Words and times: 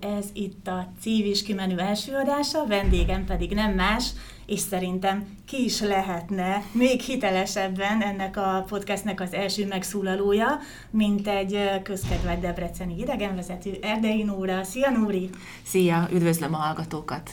ez 0.00 0.26
itt 0.32 0.66
a 0.66 0.92
Cívis 1.00 1.42
kimenő 1.42 1.78
első 1.78 2.14
adása, 2.14 2.66
vendégem 2.66 3.24
pedig 3.24 3.54
nem 3.54 3.74
más, 3.74 4.10
és 4.46 4.60
szerintem 4.60 5.36
ki 5.46 5.64
is 5.64 5.80
lehetne 5.80 6.62
még 6.72 7.00
hitelesebben 7.00 8.02
ennek 8.02 8.36
a 8.36 8.64
podcastnek 8.68 9.20
az 9.20 9.32
első 9.32 9.66
megszólalója, 9.66 10.58
mint 10.90 11.28
egy 11.28 11.82
közkedvelt 11.82 12.40
debreceni 12.40 12.98
idegenvezető 12.98 13.78
Erdei 13.82 14.22
Nóra. 14.22 14.62
Szia 14.64 14.90
Nóri! 14.90 15.30
Szia, 15.62 16.08
üdvözlöm 16.12 16.54
a 16.54 16.56
hallgatókat! 16.56 17.30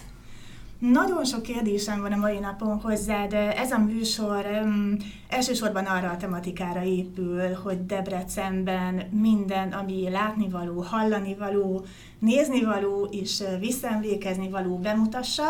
Nagyon 0.79 1.25
sok 1.25 1.41
kérdésem 1.41 2.01
van 2.01 2.11
a 2.11 2.17
mai 2.17 2.39
napon 2.39 2.79
hozzá, 2.81 3.27
de 3.27 3.57
ez 3.57 3.71
a 3.71 3.77
műsor 3.77 4.45
um, 4.63 4.97
elsősorban 5.29 5.85
arra 5.85 6.09
a 6.09 6.17
tematikára 6.17 6.83
épül, 6.83 7.53
hogy 7.53 7.85
Debrecenben 7.85 8.95
minden, 9.11 9.71
ami 9.71 10.09
látnivaló, 10.09 10.81
hallanivaló, 10.81 11.85
néznivaló 12.19 13.07
és 13.11 13.43
visszaemlékezni 13.59 14.49
való 14.49 14.77
bemutassa, 14.77 15.43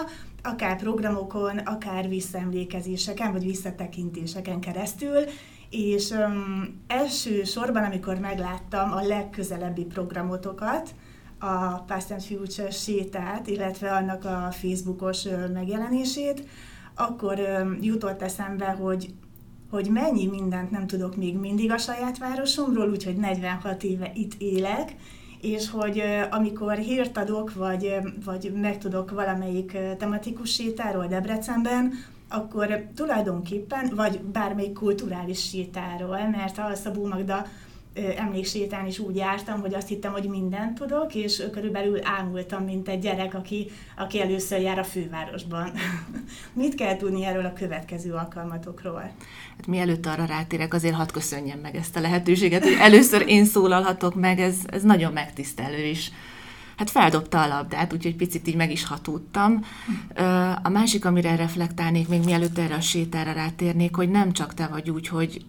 akár 0.43 0.77
programokon, 0.77 1.57
akár 1.57 2.09
visszaemlékezéseken, 2.09 3.31
vagy 3.31 3.43
visszatekintéseken 3.43 4.59
keresztül, 4.59 5.23
és 5.69 6.09
um, 6.09 6.81
elsősorban, 6.87 7.83
amikor 7.83 8.19
megláttam 8.19 8.91
a 8.91 9.01
legközelebbi 9.01 9.83
programotokat, 9.83 10.89
a 11.39 11.79
Past 11.87 12.11
and 12.11 12.21
Future 12.21 12.69
sétát, 12.69 13.47
illetve 13.47 13.91
annak 13.91 14.25
a 14.25 14.51
Facebookos 14.51 15.23
megjelenését, 15.53 16.43
akkor 16.95 17.39
jutott 17.81 18.21
eszembe, 18.21 18.65
hogy 18.65 19.13
hogy 19.69 19.89
mennyi 19.89 20.25
mindent 20.25 20.71
nem 20.71 20.87
tudok 20.87 21.15
még 21.15 21.37
mindig 21.37 21.71
a 21.71 21.77
saját 21.77 22.17
városomról, 22.17 22.89
úgyhogy 22.89 23.15
46 23.15 23.83
éve 23.83 24.11
itt 24.13 24.33
élek, 24.37 24.95
és 25.41 25.69
hogy 25.69 26.03
amikor 26.31 26.73
hírt 26.73 27.17
adok, 27.17 27.53
vagy, 27.53 27.93
vagy 28.25 28.51
megtudok 28.55 29.11
valamelyik 29.11 29.77
tematikus 29.97 30.53
sétáról 30.53 31.07
Debrecenben, 31.07 31.93
akkor 32.29 32.83
tulajdonképpen, 32.95 33.91
vagy 33.95 34.19
bármelyik 34.19 34.73
kulturális 34.73 35.49
sétáról, 35.49 36.27
mert 36.27 36.57
a 36.57 36.75
Szabó 36.75 37.07
Magda 37.07 37.45
emléksétán 38.17 38.85
is 38.85 38.99
úgy 38.99 39.15
jártam, 39.15 39.59
hogy 39.59 39.73
azt 39.73 39.87
hittem, 39.87 40.11
hogy 40.11 40.29
mindent 40.29 40.77
tudok, 40.77 41.15
és 41.15 41.43
körülbelül 41.51 41.99
ámultam, 42.03 42.63
mint 42.63 42.87
egy 42.87 42.99
gyerek, 42.99 43.33
aki, 43.33 43.71
aki 43.95 44.21
először 44.21 44.61
jár 44.61 44.79
a 44.79 44.83
fővárosban. 44.83 45.71
Mit 46.53 46.75
kell 46.75 46.97
tudni 46.97 47.25
erről 47.25 47.45
a 47.45 47.53
következő 47.53 48.13
alkalmatokról? 48.13 49.11
Hát 49.57 49.67
mielőtt 49.67 50.05
arra 50.05 50.25
rátérek, 50.25 50.73
azért 50.73 50.95
hadd 50.95 51.11
köszönjem 51.11 51.59
meg 51.59 51.75
ezt 51.75 51.95
a 51.95 52.01
lehetőséget, 52.01 52.63
hogy 52.63 52.77
először 52.79 53.23
én 53.27 53.45
szólalhatok 53.45 54.15
meg, 54.15 54.39
ez, 54.39 54.55
ez 54.65 54.83
nagyon 54.83 55.13
megtisztelő 55.13 55.85
is 55.85 56.11
hát 56.77 56.89
feldobta 56.89 57.41
a 57.41 57.47
labdát, 57.47 57.93
úgyhogy 57.93 58.15
picit 58.15 58.47
így 58.47 58.55
meg 58.55 58.71
is 58.71 58.85
hatudtam. 58.85 59.65
A 60.63 60.69
másik, 60.69 61.05
amire 61.05 61.35
reflektálnék, 61.35 62.07
még 62.07 62.23
mielőtt 62.23 62.57
erre 62.57 62.75
a 62.75 62.81
sétára 62.81 63.31
rátérnék, 63.31 63.95
hogy 63.95 64.09
nem 64.09 64.31
csak 64.31 64.53
te 64.53 64.67
vagy 64.67 64.89
úgy, 64.89 65.07
hogy 65.07 65.45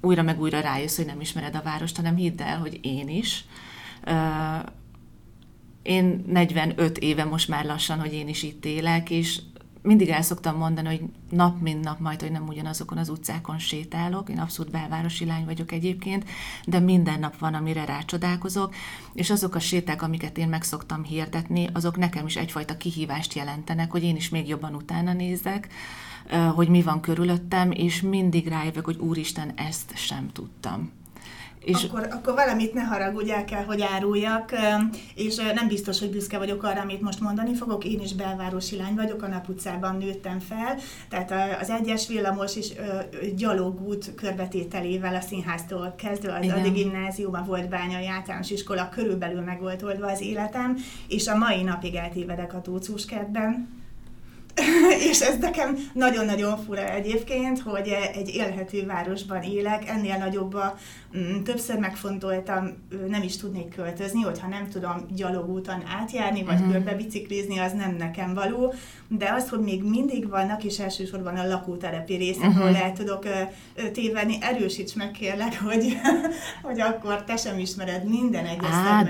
újra 0.00 0.22
meg 0.22 0.40
újra 0.40 0.60
rájössz, 0.60 0.96
hogy 0.96 1.06
nem 1.06 1.20
ismered 1.20 1.56
a 1.56 1.62
várost, 1.62 1.96
hanem 1.96 2.16
hidd 2.16 2.42
el, 2.42 2.58
hogy 2.58 2.78
én 2.82 3.08
is. 3.08 3.44
Én 5.82 6.24
45 6.26 6.98
éve 6.98 7.24
most 7.24 7.48
már 7.48 7.64
lassan, 7.64 8.00
hogy 8.00 8.12
én 8.12 8.28
is 8.28 8.42
itt 8.42 8.64
élek, 8.64 9.10
és 9.10 9.40
mindig 9.86 10.08
el 10.08 10.22
szoktam 10.22 10.56
mondani, 10.56 10.86
hogy 10.86 11.02
nap 11.30 11.60
mint 11.60 11.84
nap 11.84 11.98
majd, 11.98 12.20
hogy 12.20 12.30
nem 12.30 12.48
ugyanazokon 12.48 12.98
az 12.98 13.08
utcákon 13.08 13.58
sétálok, 13.58 14.28
én 14.28 14.38
abszolút 14.38 14.72
belvárosi 14.72 15.24
lány 15.24 15.44
vagyok 15.44 15.72
egyébként, 15.72 16.24
de 16.66 16.78
minden 16.78 17.20
nap 17.20 17.38
van, 17.38 17.54
amire 17.54 17.84
rácsodálkozok, 17.84 18.74
és 19.14 19.30
azok 19.30 19.54
a 19.54 19.58
séták, 19.58 20.02
amiket 20.02 20.38
én 20.38 20.48
meg 20.48 20.62
szoktam 20.62 21.04
hirdetni, 21.04 21.68
azok 21.72 21.96
nekem 21.96 22.26
is 22.26 22.36
egyfajta 22.36 22.76
kihívást 22.76 23.34
jelentenek, 23.34 23.90
hogy 23.90 24.02
én 24.02 24.16
is 24.16 24.28
még 24.28 24.48
jobban 24.48 24.74
utána 24.74 25.12
nézzek, 25.12 25.68
hogy 26.54 26.68
mi 26.68 26.82
van 26.82 27.00
körülöttem, 27.00 27.70
és 27.70 28.00
mindig 28.00 28.48
rájövök, 28.48 28.84
hogy 28.84 28.98
úristen, 28.98 29.52
ezt 29.56 29.92
sem 29.96 30.30
tudtam. 30.32 30.94
És 31.60 31.84
akkor, 31.84 32.08
akkor 32.10 32.34
valamit 32.34 32.74
ne 32.74 32.82
haragudj, 32.82 33.30
el 33.30 33.44
kell, 33.44 33.64
hogy 33.64 33.82
áruljak, 33.82 34.52
és 35.14 35.36
nem 35.54 35.68
biztos, 35.68 35.98
hogy 35.98 36.10
büszke 36.10 36.38
vagyok 36.38 36.62
arra, 36.62 36.80
amit 36.80 37.00
most 37.00 37.20
mondani 37.20 37.54
fogok. 37.54 37.84
Én 37.84 38.00
is 38.00 38.14
belvárosi 38.14 38.76
lány 38.76 38.94
vagyok, 38.94 39.22
a 39.22 39.28
Nap 39.28 39.48
utcában 39.48 39.96
nőttem 39.96 40.38
fel, 40.38 40.76
tehát 41.08 41.60
az 41.60 41.70
egyes 41.70 42.08
villamos 42.08 42.56
és 42.56 42.72
gyalogút 43.36 44.14
körbetételével 44.14 45.14
a 45.14 45.20
színháztól 45.20 45.94
kezdve, 45.98 46.38
az 46.38 46.52
addig 46.52 46.72
gimnáziuma 46.72 47.44
volt 47.44 47.68
bányai 47.68 48.06
általános 48.06 48.50
iskola, 48.50 48.88
körülbelül 48.88 49.40
meg 49.40 49.60
volt 49.60 49.82
oldva 49.82 50.10
az 50.10 50.20
életem, 50.20 50.76
és 51.08 51.26
a 51.26 51.36
mai 51.36 51.62
napig 51.62 51.94
eltévedek 51.94 52.54
a 52.54 52.60
Tócúskertben 52.60 53.68
és 55.10 55.20
ez 55.20 55.38
nekem 55.38 55.76
nagyon-nagyon 55.92 56.58
fura 56.58 56.92
egyébként, 56.92 57.60
hogy 57.60 57.96
egy 58.14 58.34
élhető 58.34 58.86
városban 58.86 59.42
élek, 59.42 59.88
ennél 59.88 60.16
nagyobb 60.16 60.54
a, 60.54 60.78
mm, 61.18 61.42
többször 61.42 61.78
megfontoltam, 61.78 62.68
nem 63.08 63.22
is 63.22 63.36
tudnék 63.36 63.74
költözni, 63.74 64.22
hogyha 64.22 64.48
nem 64.48 64.68
tudom 64.68 65.06
gyalogúton 65.14 65.82
átjárni, 66.00 66.42
vagy 66.42 66.54
uh-huh. 66.54 66.72
körbe 66.72 66.94
biciklizni, 66.94 67.58
az 67.58 67.72
nem 67.72 67.96
nekem 67.98 68.34
való, 68.34 68.74
de 69.08 69.32
az, 69.32 69.48
hogy 69.48 69.60
még 69.60 69.82
mindig 69.82 70.28
vannak, 70.28 70.64
és 70.64 70.78
elsősorban 70.78 71.36
a 71.36 71.46
lakótelepi 71.46 72.14
részek, 72.14 72.48
uh-huh. 72.48 72.62
ahol 72.62 72.76
el 72.76 72.92
tudok 72.92 73.24
tévedni, 73.92 74.38
erősíts 74.40 74.94
meg 74.94 75.10
kérlek, 75.10 75.60
hogy, 75.62 75.96
hogy 76.62 76.80
akkor 76.80 77.24
te 77.24 77.36
sem 77.36 77.58
ismered 77.58 78.08
minden 78.08 78.46
egyes 78.46 78.70
á, 78.70 79.02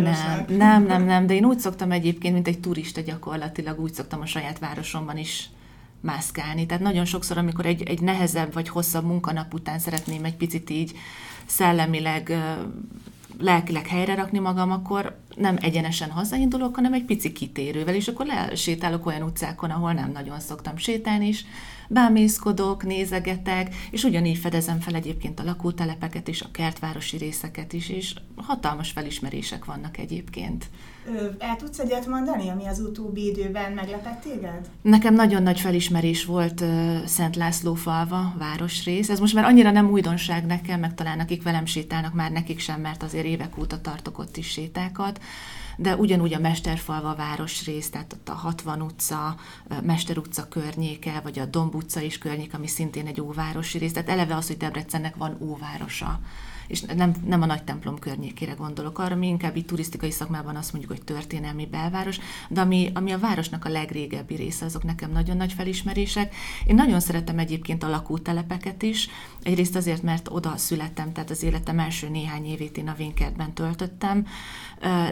nem, 0.00 0.44
nem, 0.48 0.82
nem, 0.86 1.04
nem, 1.12 1.26
de 1.26 1.34
én 1.34 1.44
úgy 1.44 1.58
szoktam 1.58 1.90
egyébként, 1.90 2.34
mint 2.34 2.48
egy 2.48 2.60
turista 2.60 3.00
gyakorlatilag, 3.00 3.80
úgy 3.80 3.94
szoktam 3.94 4.20
a 4.20 4.26
saját 4.26 4.58
városomban 4.74 5.18
is 5.18 5.48
mászkálni. 6.00 6.66
Tehát 6.66 6.82
nagyon 6.82 7.04
sokszor, 7.04 7.38
amikor 7.38 7.66
egy, 7.66 7.82
egy 7.82 8.00
nehezebb 8.00 8.52
vagy 8.52 8.68
hosszabb 8.68 9.04
munkanap 9.04 9.54
után 9.54 9.78
szeretném 9.78 10.24
egy 10.24 10.36
picit 10.36 10.70
így 10.70 10.92
szellemileg 11.46 12.32
lelkileg 13.38 13.86
helyre 13.86 14.14
rakni 14.14 14.38
magam, 14.38 14.70
akkor 14.70 15.18
nem 15.36 15.56
egyenesen 15.60 16.10
hazaindulok, 16.10 16.74
hanem 16.74 16.92
egy 16.92 17.04
pici 17.04 17.32
kitérővel, 17.32 17.94
és 17.94 18.08
akkor 18.08 18.26
lesétálok 18.26 19.06
olyan 19.06 19.22
utcákon, 19.22 19.70
ahol 19.70 19.92
nem 19.92 20.10
nagyon 20.12 20.40
szoktam 20.40 20.76
sétálni, 20.76 21.26
és 21.26 21.44
bámészkodok, 21.88 22.84
nézegetek, 22.84 23.74
és 23.90 24.04
ugyanígy 24.04 24.38
fedezem 24.38 24.80
fel 24.80 24.94
egyébként 24.94 25.40
a 25.40 25.44
lakótelepeket 25.44 26.28
és 26.28 26.42
a 26.42 26.50
kertvárosi 26.50 27.16
részeket 27.16 27.72
is, 27.72 27.88
és 27.88 28.14
hatalmas 28.36 28.90
felismerések 28.90 29.64
vannak 29.64 29.98
egyébként. 29.98 30.64
El 31.38 31.56
tudsz 31.56 31.78
egyet 31.78 32.06
mondani, 32.06 32.48
ami 32.48 32.66
az 32.66 32.80
utóbbi 32.80 33.26
időben 33.26 33.72
meglepett 33.72 34.20
téged? 34.20 34.70
Nekem 34.82 35.14
nagyon 35.14 35.42
nagy 35.42 35.60
felismerés 35.60 36.24
volt 36.24 36.64
Szent 37.04 37.36
László 37.36 37.74
falva, 37.74 38.34
városrész. 38.38 39.08
Ez 39.08 39.20
most 39.20 39.34
már 39.34 39.44
annyira 39.44 39.70
nem 39.70 39.90
újdonság 39.90 40.46
nekem, 40.46 40.80
meg 40.80 40.94
talán 40.94 41.20
akik 41.20 41.42
velem 41.42 41.66
sétálnak, 41.66 42.14
már 42.14 42.30
nekik 42.30 42.58
sem, 42.58 42.80
mert 42.80 43.02
azért 43.02 43.26
évek 43.26 43.58
óta 43.58 43.80
tartok 43.80 44.18
ott 44.18 44.36
is 44.36 44.46
sétákat 44.46 45.20
de 45.76 45.96
ugyanúgy 45.96 46.34
a 46.34 46.38
Mesterfalva 46.38 47.14
városrész, 47.14 47.90
tehát 47.90 48.12
ott 48.12 48.28
a 48.28 48.32
60 48.32 48.82
utca, 48.82 49.36
Mester 49.82 50.18
utca 50.18 50.48
környéke, 50.48 51.20
vagy 51.22 51.38
a 51.38 51.46
Domb 51.46 51.74
utca 51.74 52.00
is 52.00 52.18
környék, 52.18 52.54
ami 52.54 52.66
szintén 52.66 53.06
egy 53.06 53.20
óvárosi 53.20 53.78
rész, 53.78 53.92
tehát 53.92 54.08
eleve 54.08 54.36
az, 54.36 54.46
hogy 54.46 54.56
Debrecennek 54.56 55.16
van 55.16 55.36
óvárosa 55.40 56.20
és 56.66 56.80
nem, 56.80 57.14
nem 57.26 57.42
a 57.42 57.46
nagy 57.46 57.64
templom 57.64 57.98
környékére 57.98 58.52
gondolok, 58.52 58.98
arra 58.98 59.14
mi 59.14 59.26
inkább 59.26 59.56
itt 59.56 59.66
turisztikai 59.66 60.10
szakmában 60.10 60.56
azt 60.56 60.72
mondjuk, 60.72 60.92
hogy 60.92 61.04
történelmi 61.04 61.66
belváros, 61.66 62.18
de 62.48 62.60
ami, 62.60 62.90
ami 62.94 63.12
a 63.12 63.18
városnak 63.18 63.64
a 63.64 63.68
legrégebbi 63.68 64.34
része, 64.34 64.64
azok 64.64 64.84
nekem 64.84 65.10
nagyon 65.10 65.36
nagy 65.36 65.52
felismerések. 65.52 66.34
Én 66.66 66.74
nagyon 66.74 67.00
szeretem 67.00 67.38
egyébként 67.38 67.82
a 67.82 67.88
lakótelepeket 67.88 68.82
is, 68.82 69.08
egyrészt 69.42 69.76
azért, 69.76 70.02
mert 70.02 70.28
oda 70.30 70.56
születtem, 70.56 71.12
tehát 71.12 71.30
az 71.30 71.42
életem 71.42 71.78
első 71.78 72.08
néhány 72.08 72.46
évét 72.46 72.76
én 72.76 72.88
a 72.88 72.94
Vénkertben 72.94 73.52
töltöttem, 73.52 74.26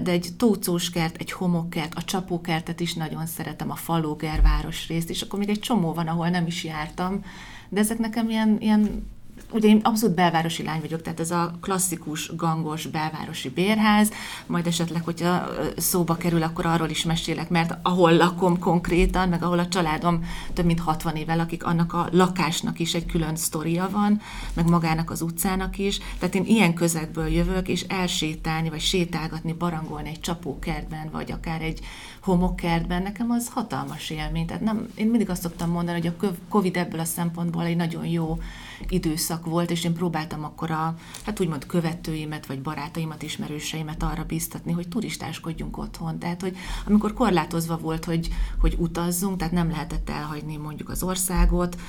de 0.02 0.10
egy 0.10 0.28
tócóskert, 0.36 1.16
egy 1.16 1.32
homokkert, 1.32 1.94
a 1.94 2.02
csapókertet 2.02 2.80
is 2.80 2.94
nagyon 2.94 3.26
szeretem, 3.26 3.70
a 3.70 3.74
falóger 3.74 4.42
városrészt, 4.42 5.10
és 5.10 5.22
akkor 5.22 5.38
még 5.38 5.48
egy 5.48 5.60
csomó 5.60 5.92
van, 5.92 6.06
ahol 6.06 6.28
nem 6.28 6.46
is 6.46 6.64
jártam, 6.64 7.24
de 7.68 7.80
ezek 7.80 7.98
nekem 7.98 8.30
ilyen, 8.30 8.56
ilyen 8.60 9.10
ugye 9.52 9.68
én 9.68 9.80
abszolút 9.82 10.14
belvárosi 10.14 10.62
lány 10.62 10.80
vagyok, 10.80 11.02
tehát 11.02 11.20
ez 11.20 11.30
a 11.30 11.54
klasszikus, 11.60 12.36
gangos 12.36 12.86
belvárosi 12.86 13.48
bérház, 13.48 14.10
majd 14.46 14.66
esetleg, 14.66 15.04
hogyha 15.04 15.48
szóba 15.76 16.14
kerül, 16.14 16.42
akkor 16.42 16.66
arról 16.66 16.88
is 16.88 17.04
mesélek, 17.04 17.48
mert 17.48 17.76
ahol 17.82 18.16
lakom 18.16 18.58
konkrétan, 18.58 19.28
meg 19.28 19.42
ahol 19.42 19.58
a 19.58 19.68
családom 19.68 20.24
több 20.52 20.64
mint 20.64 20.80
60 20.80 21.16
évvel 21.16 21.36
lakik, 21.36 21.64
annak 21.64 21.92
a 21.92 22.08
lakásnak 22.10 22.78
is 22.78 22.94
egy 22.94 23.06
külön 23.06 23.36
sztoria 23.36 23.88
van, 23.90 24.20
meg 24.54 24.68
magának 24.68 25.10
az 25.10 25.22
utcának 25.22 25.78
is, 25.78 26.00
tehát 26.18 26.34
én 26.34 26.44
ilyen 26.44 26.74
közegből 26.74 27.28
jövök, 27.28 27.68
és 27.68 27.82
elsétálni, 27.82 28.68
vagy 28.68 28.80
sétálgatni, 28.80 29.52
barangolni 29.52 30.08
egy 30.08 30.20
csapókertben, 30.20 31.08
vagy 31.12 31.32
akár 31.32 31.62
egy 31.62 31.80
homokkertben, 32.22 33.02
nekem 33.02 33.30
az 33.30 33.48
hatalmas 33.48 34.10
élmény. 34.10 34.46
Tehát 34.46 34.62
nem, 34.62 34.88
én 34.94 35.06
mindig 35.06 35.30
azt 35.30 35.42
szoktam 35.42 35.70
mondani, 35.70 36.00
hogy 36.00 36.14
a 36.20 36.32
Covid 36.48 36.76
ebből 36.76 37.00
a 37.00 37.04
szempontból 37.04 37.64
egy 37.64 37.76
nagyon 37.76 38.06
jó 38.06 38.38
időszak 38.88 39.46
volt, 39.46 39.70
és 39.70 39.84
én 39.84 39.92
próbáltam 39.92 40.44
akkor 40.44 40.70
a, 40.70 40.94
hát 41.24 41.40
úgymond 41.40 41.66
követőimet, 41.66 42.46
vagy 42.46 42.62
barátaimat, 42.62 43.22
ismerőseimet 43.22 44.02
arra 44.02 44.24
biztatni, 44.24 44.72
hogy 44.72 44.88
turistáskodjunk 44.88 45.78
otthon. 45.78 46.18
Tehát, 46.18 46.40
hogy 46.40 46.56
amikor 46.86 47.12
korlátozva 47.12 47.78
volt, 47.78 48.04
hogy, 48.04 48.28
hogy 48.60 48.76
utazzunk, 48.78 49.36
tehát 49.36 49.52
nem 49.52 49.70
lehetett 49.70 50.10
elhagyni 50.10 50.56
mondjuk 50.56 50.88
az 50.88 51.02
országot, 51.02 51.80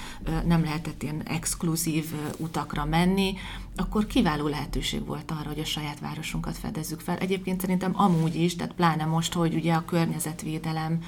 nem 0.46 0.64
lehetett 0.64 1.04
ilyen 1.04 1.22
exkluzív 1.24 2.14
utakra 2.38 2.86
menni, 2.86 3.34
akkor 3.76 4.08
kiváló 4.08 4.48
lehetőség 4.48 5.06
volt 5.06 5.32
arra, 5.32 5.48
hogy 5.48 5.60
a 5.60 5.66
saját 5.66 6.00
városunkat 6.00 6.58
fedezzük 6.58 7.00
fel. 7.00 7.18
Egyébként 7.18 7.62
szerintem 7.62 7.92
amúgy 7.96 8.36
is, 8.36 8.56
tehát 8.56 8.74
pláne 8.74 9.06
most, 9.06 9.34
hogy 9.34 9.54
ugye 9.54 9.74
a 9.74 9.86
környezetvédelem, 10.24 11.00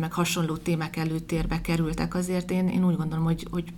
meg 0.00 0.12
hasonló 0.12 0.56
témák 0.56 0.96
előtérbe 0.96 1.60
kerültek, 1.60 2.14
azért 2.14 2.50
én, 2.50 2.68
én 2.68 2.86
úgy 2.86 2.96
gondolom, 2.96 3.24
hogy, 3.24 3.46
hogy 3.50 3.72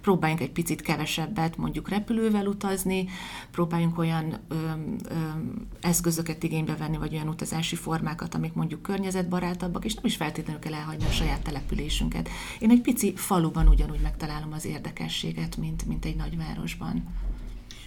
próbáljunk 0.00 0.42
egy 0.42 0.50
picit 0.50 0.80
kevesebbet 0.80 1.56
mondjuk 1.56 1.88
repülővel 1.88 2.46
utazni, 2.46 3.08
próbáljunk 3.50 3.98
olyan 3.98 4.38
ö, 4.48 4.54
ö, 4.54 5.14
eszközöket 5.80 6.42
igénybe 6.42 6.76
venni, 6.76 6.96
vagy 6.96 7.14
olyan 7.14 7.28
utazási 7.28 7.76
formákat, 7.76 8.34
amik 8.34 8.52
mondjuk 8.52 8.82
környezetbarátabbak, 8.82 9.84
és 9.84 9.94
nem 9.94 10.04
is 10.04 10.16
feltétlenül 10.16 10.60
kell 10.60 10.74
elhagyni 10.74 11.04
a 11.04 11.10
saját 11.10 11.42
településünket. 11.42 12.28
Én 12.58 12.70
egy 12.70 12.80
pici 12.80 13.16
faluban 13.16 13.68
ugyanúgy 13.68 14.00
megtalálom 14.00 14.52
az 14.52 14.64
érdekességet, 14.64 15.56
mint, 15.56 15.86
mint 15.86 16.04
egy 16.04 16.16
nagyvárosban. 16.16 17.04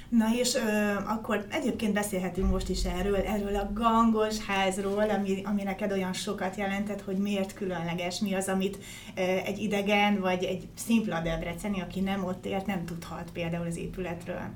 Na 0.10 0.25
és 0.40 0.56
ö, 0.56 0.94
akkor 1.06 1.46
egyébként 1.50 1.94
beszélhetünk 1.94 2.52
most 2.52 2.69
is 2.69 2.84
erről, 2.84 3.16
erről 3.16 3.56
a 3.56 3.72
gangos 3.74 4.38
házról, 4.38 5.10
ami, 5.10 5.42
ami 5.44 5.63
neked 5.63 5.92
olyan 5.92 6.13
sokat 6.13 6.56
jelentett, 6.56 7.02
hogy 7.02 7.18
miért 7.18 7.54
különleges, 7.54 8.19
mi 8.19 8.34
az, 8.34 8.48
amit 8.48 8.78
ö, 9.16 9.22
egy 9.22 9.60
idegen 9.60 10.19
vagy 10.19 10.44
egy 10.44 10.68
szimpla 10.75 11.22
debreceni, 11.22 11.81
aki 11.81 12.00
nem 12.00 12.24
ott 12.24 12.46
ért, 12.46 12.66
nem 12.66 12.86
tudhat 12.86 13.30
például 13.34 13.68
az 13.68 13.78
épületről. 13.78 14.50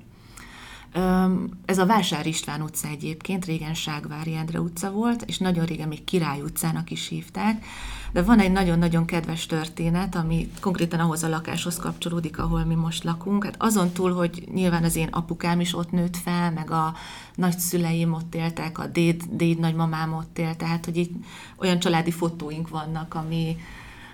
Ez 1.65 1.77
a 1.77 1.86
Vásár 1.86 2.25
István 2.25 2.62
utca 2.62 2.88
egyébként, 2.88 3.45
régen 3.45 3.74
Ságvári 3.74 4.36
Endre 4.36 4.62
utca 4.62 4.91
volt, 4.91 5.21
és 5.21 5.38
nagyon 5.38 5.65
régen 5.65 5.88
még 5.88 6.03
Király 6.03 6.41
utcának 6.41 6.91
is 6.91 7.07
hívták, 7.07 7.65
de 8.12 8.21
van 8.21 8.39
egy 8.39 8.51
nagyon-nagyon 8.51 9.06
kedves 9.06 9.45
történet, 9.45 10.15
ami 10.15 10.50
konkrétan 10.62 11.00
ahhoz 11.00 11.24
a 11.24 11.30
lakáshoz 11.30 11.77
kapcsolódik, 11.77 12.39
ahol 12.39 12.63
mi 12.63 12.75
most 12.75 13.03
lakunk. 13.03 13.44
Hát 13.44 13.56
azon 13.57 13.89
túl, 13.89 14.13
hogy 14.13 14.47
nyilván 14.53 14.83
az 14.83 14.95
én 14.95 15.07
apukám 15.07 15.59
is 15.59 15.75
ott 15.75 15.91
nőtt 15.91 16.18
fel, 16.18 16.51
meg 16.51 16.71
a 16.71 16.94
nagyszüleim 17.36 18.13
ott 18.13 18.36
éltek, 18.36 18.80
a 18.80 18.88
déd, 18.88 19.24
déd 19.31 19.59
nagymamám 19.59 20.13
ott 20.13 20.38
élt, 20.38 20.57
tehát 20.57 20.86
hogy 20.86 20.97
itt 20.97 21.13
olyan 21.57 21.80
családi 21.80 22.12
fotóink 22.12 22.69
vannak, 22.69 23.13
ami, 23.13 23.57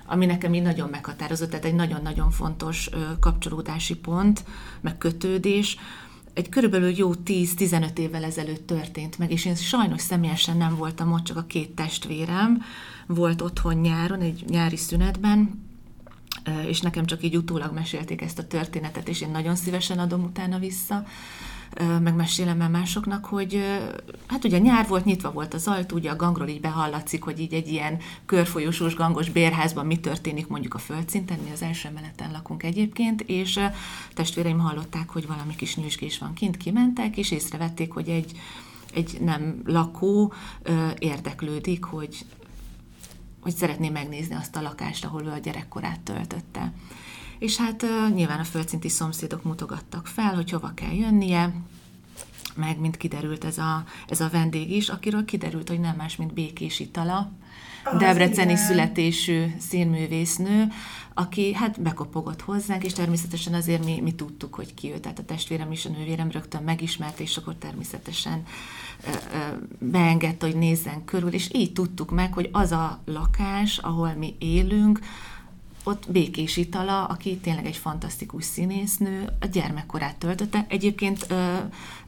ami 0.05 0.25
nekem 0.25 0.53
így 0.53 0.61
nagyon 0.61 0.89
meghatározott, 0.89 1.49
tehát 1.49 1.65
egy 1.65 1.75
nagyon-nagyon 1.75 2.31
fontos 2.31 2.89
kapcsolódási 3.19 3.95
pont, 3.95 4.43
meg 4.81 4.97
kötődés, 4.97 5.77
egy 6.35 6.49
körülbelül 6.49 6.89
jó 6.95 7.11
10-15 7.25 7.97
évvel 7.97 8.23
ezelőtt 8.23 8.67
történt 8.67 9.17
meg, 9.17 9.31
és 9.31 9.45
én 9.45 9.55
sajnos 9.55 10.01
személyesen 10.01 10.57
nem 10.57 10.75
voltam 10.75 11.11
ott, 11.11 11.23
csak 11.23 11.37
a 11.37 11.45
két 11.45 11.69
testvérem 11.69 12.61
volt 13.07 13.41
otthon 13.41 13.75
nyáron, 13.75 14.21
egy 14.21 14.43
nyári 14.47 14.77
szünetben, 14.77 15.63
és 16.67 16.81
nekem 16.81 17.05
csak 17.05 17.23
így 17.23 17.37
utólag 17.37 17.73
mesélték 17.73 18.21
ezt 18.21 18.39
a 18.39 18.47
történetet, 18.47 19.07
és 19.07 19.21
én 19.21 19.29
nagyon 19.29 19.55
szívesen 19.55 19.99
adom 19.99 20.23
utána 20.23 20.59
vissza 20.59 21.05
megmesélem 22.01 22.61
el 22.61 22.69
másoknak, 22.69 23.25
hogy 23.25 23.63
hát 24.27 24.43
ugye 24.43 24.57
nyár 24.57 24.87
volt, 24.87 25.05
nyitva 25.05 25.31
volt 25.31 25.53
az 25.53 25.67
ajtó, 25.67 25.95
ugye 25.95 26.11
a 26.11 26.15
gangról 26.15 26.47
így 26.47 26.61
behallatszik, 26.61 27.23
hogy 27.23 27.39
így 27.39 27.53
egy 27.53 27.67
ilyen 27.67 27.97
körfolyósós 28.25 28.95
gangos 28.95 29.29
bérházban 29.29 29.85
mi 29.85 29.99
történik 29.99 30.47
mondjuk 30.47 30.73
a 30.73 30.77
földszinten, 30.77 31.39
mi 31.43 31.51
az 31.51 31.61
első 31.61 31.87
emeleten 31.87 32.31
lakunk 32.31 32.63
egyébként, 32.63 33.21
és 33.21 33.59
testvéreim 34.13 34.59
hallották, 34.59 35.09
hogy 35.09 35.27
valami 35.27 35.55
kis 35.55 35.75
nyüzsgés 35.75 36.17
van 36.17 36.33
kint, 36.33 36.57
kimentek, 36.57 37.17
és 37.17 37.31
észrevették, 37.31 37.91
hogy 37.91 38.09
egy, 38.09 38.31
egy 38.93 39.17
nem 39.21 39.61
lakó 39.65 40.33
érdeklődik, 40.99 41.83
hogy 41.83 42.25
hogy 43.41 43.55
szeretné 43.55 43.89
megnézni 43.89 44.35
azt 44.35 44.55
a 44.55 44.61
lakást, 44.61 45.05
ahol 45.05 45.23
ő 45.23 45.31
a 45.31 45.37
gyerekkorát 45.37 45.99
töltötte 45.99 46.73
és 47.45 47.57
hát 47.57 47.85
nyilván 48.13 48.39
a 48.39 48.43
földszinti 48.43 48.89
szomszédok 48.89 49.43
mutogattak 49.43 50.07
fel, 50.07 50.35
hogy 50.35 50.49
hova 50.49 50.71
kell 50.73 50.93
jönnie, 50.93 51.53
meg 52.55 52.79
mint 52.79 52.97
kiderült 52.97 53.43
ez 53.43 53.57
a, 53.57 53.83
ez 54.07 54.21
a 54.21 54.29
vendég 54.31 54.71
is, 54.71 54.89
akiről 54.89 55.25
kiderült, 55.25 55.69
hogy 55.69 55.79
nem 55.79 55.95
más, 55.95 56.15
mint 56.15 56.33
Békés 56.33 56.79
Itala, 56.79 57.31
az 57.83 57.99
debreceni 57.99 58.51
igen. 58.51 58.63
születésű 58.63 59.45
színművésznő, 59.59 60.67
aki 61.13 61.53
hát 61.53 61.81
bekopogott 61.81 62.41
hozzánk, 62.41 62.83
és 62.83 62.93
természetesen 62.93 63.53
azért 63.53 63.85
mi, 63.85 64.01
mi 64.01 64.11
tudtuk, 64.11 64.55
hogy 64.55 64.73
ki 64.73 64.91
ő, 64.91 64.99
tehát 64.99 65.19
a 65.19 65.25
testvérem 65.25 65.71
és 65.71 65.85
a 65.85 65.89
nővérem 65.89 66.31
rögtön 66.31 66.63
megismert, 66.63 67.19
és 67.19 67.37
akkor 67.37 67.55
természetesen 67.55 68.43
ö, 69.07 69.09
ö, 69.09 69.55
beengedte, 69.79 70.45
hogy 70.45 70.55
nézzen 70.55 71.05
körül, 71.05 71.33
és 71.33 71.49
így 71.53 71.73
tudtuk 71.73 72.11
meg, 72.11 72.33
hogy 72.33 72.49
az 72.51 72.71
a 72.71 73.01
lakás, 73.05 73.77
ahol 73.77 74.13
mi 74.13 74.35
élünk, 74.39 74.99
ott 75.85 76.11
Békés 76.11 76.57
Itala, 76.57 77.05
aki 77.05 77.37
tényleg 77.37 77.65
egy 77.65 77.77
fantasztikus 77.77 78.43
színésznő, 78.43 79.29
a 79.39 79.45
gyermekkorát 79.45 80.15
töltötte. 80.15 80.65
Egyébként 80.69 81.25
ö, 81.29 81.55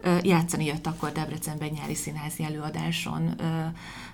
ö, 0.01 0.18
játszani 0.21 0.65
jött 0.65 0.88
akkor 0.88 1.12
Debrecenben 1.12 1.69
nyári 1.69 1.95
színházi 1.95 2.44
előadáson, 2.44 3.33
ö, 3.38 3.65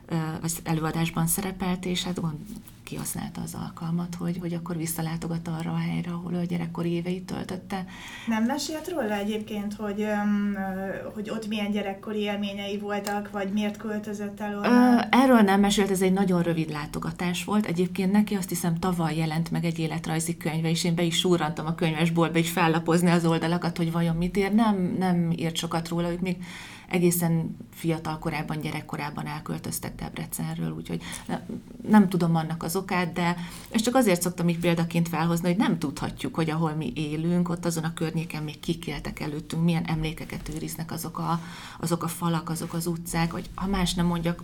ö, 0.06 0.15
előadásban 0.63 1.27
szerepelt, 1.27 1.86
és 1.86 2.04
hát 2.04 2.21
gond, 2.21 2.38
kihasználta 2.83 3.41
az 3.41 3.56
alkalmat, 3.62 4.15
hogy, 4.15 4.38
hogy 4.39 4.53
akkor 4.53 4.77
visszalátogat 4.77 5.47
arra 5.47 5.71
a 5.71 5.77
helyre, 5.77 6.12
ahol 6.12 6.33
a 6.33 6.44
gyerekkori 6.44 6.89
éveit 6.89 7.25
töltötte. 7.25 7.85
Nem 8.27 8.44
mesélt 8.44 8.89
róla 8.89 9.13
egyébként, 9.13 9.74
hogy, 9.74 10.07
hogy 11.13 11.30
ott 11.30 11.47
milyen 11.47 11.71
gyerekkori 11.71 12.19
élményei 12.19 12.77
voltak, 12.77 13.31
vagy 13.31 13.51
miért 13.51 13.77
költözött 13.77 14.39
el 14.39 14.57
oda? 14.57 15.01
Erről 15.03 15.41
nem 15.41 15.59
mesélt, 15.59 15.91
ez 15.91 16.01
egy 16.01 16.13
nagyon 16.13 16.41
rövid 16.41 16.69
látogatás 16.71 17.44
volt. 17.44 17.65
Egyébként 17.65 18.12
neki 18.12 18.35
azt 18.35 18.50
hiszem 18.50 18.80
tavaly 18.80 19.15
jelent 19.15 19.51
meg 19.51 19.65
egy 19.65 19.79
életrajzi 19.79 20.38
könyve, 20.38 20.69
és 20.69 20.83
én 20.83 20.95
be 20.95 21.03
is 21.03 21.18
súrantam 21.18 21.65
a 21.65 21.75
könyvesboltba, 21.75 22.38
és 22.38 22.50
fellapozni 22.50 23.09
az 23.09 23.25
oldalakat, 23.25 23.77
hogy 23.77 23.91
vajon 23.91 24.15
mit 24.15 24.38
ér. 24.38 24.53
Nem, 24.53 24.95
nem 24.97 25.31
írt 25.31 25.56
sokat 25.56 25.88
róla, 25.88 26.07
hogy 26.07 26.19
még 26.21 26.38
egészen 26.89 27.57
fiatal 27.71 28.19
korában, 28.19 28.59
gyerekkorában 28.59 29.27
elköltöztek 29.27 29.95
Debrecenről, 29.95 30.71
úgyhogy 30.71 31.01
nem 31.88 32.09
tudom 32.09 32.36
annak 32.36 32.63
az 32.63 32.75
okát, 32.83 33.13
de 33.13 33.35
ezt 33.69 33.83
csak 33.83 33.95
azért 33.95 34.21
szoktam 34.21 34.50
így 34.50 34.59
példaként 34.59 35.07
felhozni, 35.07 35.47
hogy 35.47 35.57
nem 35.57 35.80
tudhatjuk, 35.80 36.35
hogy 36.35 36.50
ahol 36.50 36.74
mi 36.74 36.91
élünk, 36.95 37.50
ott 37.50 37.65
azon 37.65 37.83
a 37.83 37.94
környéken 37.94 38.44
még 38.44 38.59
kik 38.59 38.88
éltek 38.88 39.19
előttünk, 39.19 39.63
milyen 39.63 39.85
emlékeket 39.85 40.50
őriznek 40.56 40.91
azok 40.91 41.18
a, 41.18 41.39
azok 41.80 42.03
a 42.03 42.07
falak, 42.07 42.50
azok 42.50 42.74
az 42.74 42.88
utcák, 42.88 43.31
hogy 43.31 43.50
ha 43.56 43.68
más 43.68 43.94
nem 43.94 44.06
mondjak, 44.06 44.41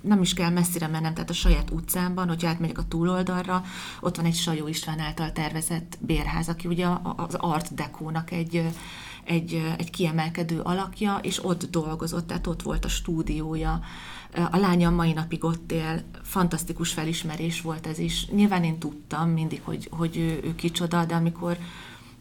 nem 0.00 0.22
is 0.22 0.34
kell 0.34 0.50
messzire 0.50 0.86
mennem, 0.86 1.14
tehát 1.14 1.30
a 1.30 1.32
saját 1.32 1.70
utcámban, 1.70 2.28
hogyha 2.28 2.48
átmegyek 2.48 2.78
a 2.78 2.88
túloldalra, 2.88 3.64
ott 4.00 4.16
van 4.16 4.24
egy 4.24 4.34
Sajó 4.34 4.68
István 4.68 4.98
által 4.98 5.32
tervezett 5.32 5.98
bérház, 6.00 6.48
aki 6.48 6.68
ugye 6.68 6.86
az 7.16 7.34
Art 7.34 7.74
Dekónak 7.74 8.30
egy 8.30 8.68
egy, 9.24 9.74
egy 9.78 9.90
kiemelkedő 9.90 10.60
alakja, 10.60 11.18
és 11.22 11.44
ott 11.44 11.70
dolgozott, 11.70 12.26
tehát 12.26 12.46
ott 12.46 12.62
volt 12.62 12.84
a 12.84 12.88
stúdiója. 12.88 13.80
A 14.50 14.56
lányom 14.56 14.94
mai 14.94 15.12
napig 15.12 15.44
ott 15.44 15.72
él, 15.72 16.02
fantasztikus 16.22 16.92
felismerés 16.92 17.60
volt 17.60 17.86
ez 17.86 17.98
is. 17.98 18.26
Nyilván 18.26 18.64
én 18.64 18.78
tudtam 18.78 19.30
mindig, 19.30 19.60
hogy, 19.64 19.88
hogy 19.90 20.16
ő, 20.16 20.40
ő 20.44 20.54
kicsoda, 20.54 21.04
de 21.04 21.14
amikor 21.14 21.58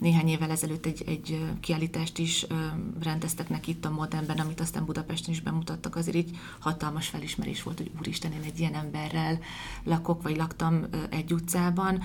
néhány 0.02 0.28
évvel 0.28 0.50
ezelőtt 0.50 0.86
egy, 0.86 1.04
egy 1.06 1.46
kiállítást 1.60 2.18
is 2.18 2.46
rendeztek 3.04 3.50
neki 3.50 3.72
itt 3.72 3.86
a 3.86 3.90
Modernben, 3.90 4.38
amit 4.38 4.60
aztán 4.60 4.86
Budapesten 4.86 5.34
is 5.34 5.42
bemutattak, 5.42 5.96
azért 5.96 6.18
így 6.18 6.38
hatalmas 6.60 7.08
felismerés 7.08 7.64
volt, 7.64 7.78
hogy 7.78 7.92
úristen, 8.00 8.32
én 8.32 8.42
egy 8.46 8.60
ilyen 8.60 8.74
emberrel 8.74 9.40
lakok, 9.84 10.22
vagy 10.22 10.38
laktam 10.38 10.86
egy 11.10 11.34
utcában. 11.34 12.04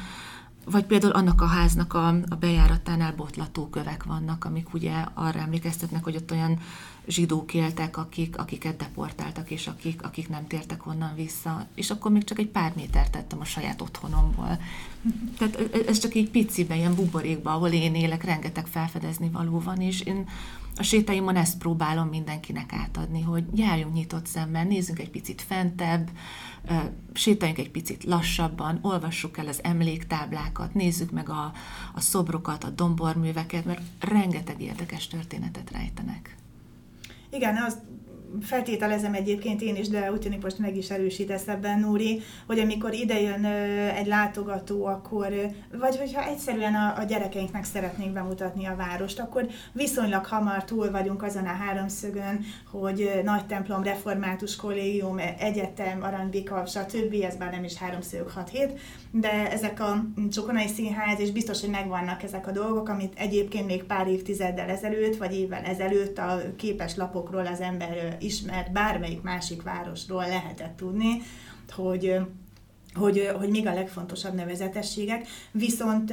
Vagy 0.71 0.85
például 0.85 1.13
annak 1.13 1.41
a 1.41 1.47
háznak 1.47 1.95
a, 1.95 2.09
a 2.09 2.35
bejáratánál 2.41 3.13
botlatókövek 3.13 4.05
vannak, 4.05 4.45
amik 4.45 4.75
ugye 4.75 4.93
arra 5.15 5.39
emlékeztetnek, 5.39 6.05
hogy 6.05 6.17
ott 6.17 6.31
olyan 6.31 6.59
zsidók 7.07 7.55
éltek, 7.55 7.97
akik, 7.97 8.39
akiket 8.39 8.77
deportáltak, 8.77 9.51
és 9.51 9.67
akik, 9.67 10.03
akik 10.03 10.29
nem 10.29 10.47
tértek 10.47 10.87
onnan 10.87 11.15
vissza. 11.15 11.67
És 11.75 11.91
akkor 11.91 12.11
még 12.11 12.25
csak 12.25 12.39
egy 12.39 12.49
pár 12.49 12.73
métert 12.77 13.11
tettem 13.11 13.41
a 13.41 13.45
saját 13.45 13.81
otthonomból. 13.81 14.59
Tehát 15.39 15.75
ez 15.87 15.99
csak 15.99 16.15
egy 16.15 16.31
piciben, 16.31 16.77
ilyen 16.77 16.95
buborékban, 16.95 17.55
ahol 17.55 17.71
én 17.71 17.95
élek, 17.95 18.25
rengeteg 18.25 18.67
felfedezni 18.67 19.29
való 19.29 19.61
van, 19.61 19.81
és 19.81 20.01
én 20.01 20.29
a 20.78 20.83
sétáimon 20.83 21.37
ezt 21.37 21.59
próbálom 21.59 22.09
mindenkinek 22.09 22.73
átadni, 22.73 23.23
hogy 23.23 23.45
járjunk 23.54 23.95
nyitott 23.95 24.26
szemmel, 24.26 24.64
nézzünk 24.64 24.99
egy 24.99 25.11
picit 25.11 25.42
fentebb, 25.42 26.11
sétáljunk 27.12 27.59
egy 27.61 27.71
picit 27.71 28.04
lassabban, 28.04 28.78
olvassuk 28.83 29.38
el 29.38 29.47
az 29.47 29.61
emléktáblákat, 29.62 30.75
nézzük 30.75 31.11
meg 31.11 31.28
a, 31.28 31.52
a 31.95 32.00
szobrokat, 32.00 32.64
a 32.64 32.71
domborműveket, 32.71 33.64
mert 33.64 33.80
rengeteg 34.00 34.62
érdekes 34.62 35.06
történetet 35.06 35.71
rejtenek. 35.71 36.37
Igen, 37.30 37.56
az 37.56 37.78
feltételezem 38.40 39.14
egyébként 39.14 39.62
én 39.62 39.76
is, 39.76 39.88
de 39.88 40.12
úgy 40.12 40.21
tűnik 40.21 40.42
most 40.42 40.59
meg 40.59 40.76
is 40.76 40.90
erősítesz 40.90 41.49
ebben, 41.49 41.80
Núri, 41.80 42.21
hogy 42.47 42.59
amikor 42.59 42.92
idejön 42.92 43.45
egy 43.95 44.06
látogató, 44.06 44.85
akkor, 44.85 45.28
vagy 45.78 45.97
hogyha 45.97 46.25
egyszerűen 46.25 46.75
a, 46.75 46.95
a 46.99 47.04
gyerekeinknek 47.04 47.64
szeretnénk 47.64 48.12
bemutatni 48.12 48.66
a 48.66 48.76
várost, 48.76 49.21
akkor 49.21 49.47
viszonylag 49.73 50.25
hamar 50.25 50.64
túl 50.64 50.90
vagyunk 50.90 51.23
azon 51.23 51.45
a 51.45 51.56
háromszögön, 51.64 52.45
hogy 52.71 53.21
nagy 53.25 53.47
templom, 53.47 53.83
református 53.83 54.56
kollégium, 54.56 55.18
egyetem, 55.38 56.02
aranybika, 56.02 56.66
stb. 56.66 57.14
Ez 57.23 57.37
már 57.37 57.50
nem 57.50 57.64
is 57.64 57.75
háromszög 57.75 58.33
6-7, 58.52 58.78
de 59.11 59.50
ezek 59.50 59.80
a 59.80 60.04
Csokonai 60.30 60.66
Színház, 60.66 61.21
és 61.21 61.30
biztos, 61.30 61.61
hogy 61.61 61.71
megvannak 61.71 62.23
ezek 62.23 62.47
a 62.47 62.52
dolgok, 62.52 62.88
amit 62.88 63.18
egyébként 63.18 63.66
még 63.66 63.85
pár 63.85 64.09
évtizeddel 64.09 64.68
ezelőtt, 64.68 65.16
vagy 65.16 65.35
évvel 65.35 65.62
ezelőtt 65.64 66.18
a 66.18 66.40
képes 66.56 66.97
lapokról 66.97 67.47
az 67.47 67.61
ember 67.61 68.16
ismert 68.19 68.73
bármelyik 68.73 69.23
másik 69.23 69.63
városról 69.63 70.27
lehetett 70.27 70.77
tudni, 70.77 71.23
hogy, 71.71 72.17
hogy, 72.95 73.31
hogy 73.39 73.49
még 73.49 73.67
a 73.67 73.75
legfontosabb 73.75 74.35
nevezetességek. 74.35 75.27
Viszont 75.51 76.13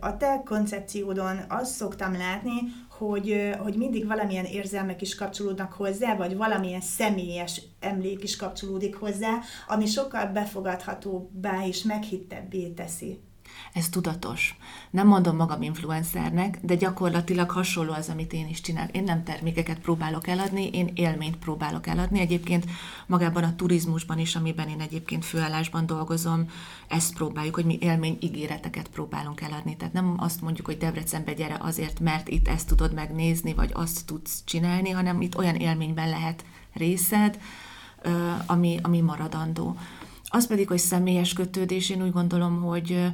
a 0.00 0.16
te 0.16 0.42
koncepciódon 0.44 1.38
azt 1.48 1.74
szoktam 1.74 2.16
látni, 2.16 2.52
hogy, 2.88 3.50
hogy 3.58 3.74
mindig 3.74 4.06
valamilyen 4.06 4.44
érzelmek 4.44 5.02
is 5.02 5.14
kapcsolódnak 5.14 5.72
hozzá, 5.72 6.16
vagy 6.16 6.36
valamilyen 6.36 6.80
személyes 6.80 7.62
emlék 7.80 8.22
is 8.22 8.36
kapcsolódik 8.36 8.94
hozzá, 8.94 9.40
ami 9.68 9.86
sokkal 9.86 10.26
befogadhatóbbá 10.26 11.66
és 11.66 11.82
meghittebbé 11.82 12.68
teszi. 12.68 13.20
Ez 13.72 13.88
tudatos. 13.88 14.56
Nem 14.90 15.06
mondom 15.06 15.36
magam 15.36 15.62
influencernek, 15.62 16.58
de 16.62 16.74
gyakorlatilag 16.74 17.50
hasonló 17.50 17.92
az, 17.92 18.08
amit 18.08 18.32
én 18.32 18.48
is 18.48 18.60
csinálok. 18.60 18.96
Én 18.96 19.02
nem 19.02 19.24
termékeket 19.24 19.78
próbálok 19.78 20.26
eladni, 20.26 20.68
én 20.68 20.90
élményt 20.94 21.36
próbálok 21.36 21.86
eladni. 21.86 22.20
Egyébként 22.20 22.64
magában 23.06 23.42
a 23.42 23.56
turizmusban 23.56 24.18
is, 24.18 24.36
amiben 24.36 24.68
én 24.68 24.80
egyébként 24.80 25.24
főállásban 25.24 25.86
dolgozom, 25.86 26.50
ezt 26.88 27.14
próbáljuk, 27.14 27.54
hogy 27.54 27.64
mi 27.64 27.78
élmény 27.80 28.18
ígéreteket 28.20 28.88
próbálunk 28.88 29.40
eladni. 29.40 29.76
Tehát 29.76 29.94
nem 29.94 30.14
azt 30.16 30.40
mondjuk, 30.40 30.66
hogy 30.66 30.78
Debrecenbe 30.78 31.32
gyere 31.32 31.56
azért, 31.60 32.00
mert 32.00 32.28
itt 32.28 32.48
ezt 32.48 32.66
tudod 32.66 32.94
megnézni, 32.94 33.54
vagy 33.54 33.70
azt 33.74 34.06
tudsz 34.06 34.42
csinálni, 34.44 34.90
hanem 34.90 35.20
itt 35.20 35.36
olyan 35.36 35.54
élményben 35.54 36.08
lehet 36.08 36.44
részed, 36.72 37.38
ami, 38.46 38.78
ami 38.82 39.00
maradandó. 39.00 39.76
Az 40.28 40.46
pedig, 40.46 40.68
hogy 40.68 40.78
személyes 40.78 41.32
kötődés, 41.32 41.90
én 41.90 42.02
úgy 42.02 42.12
gondolom, 42.12 42.62
hogy 42.62 43.06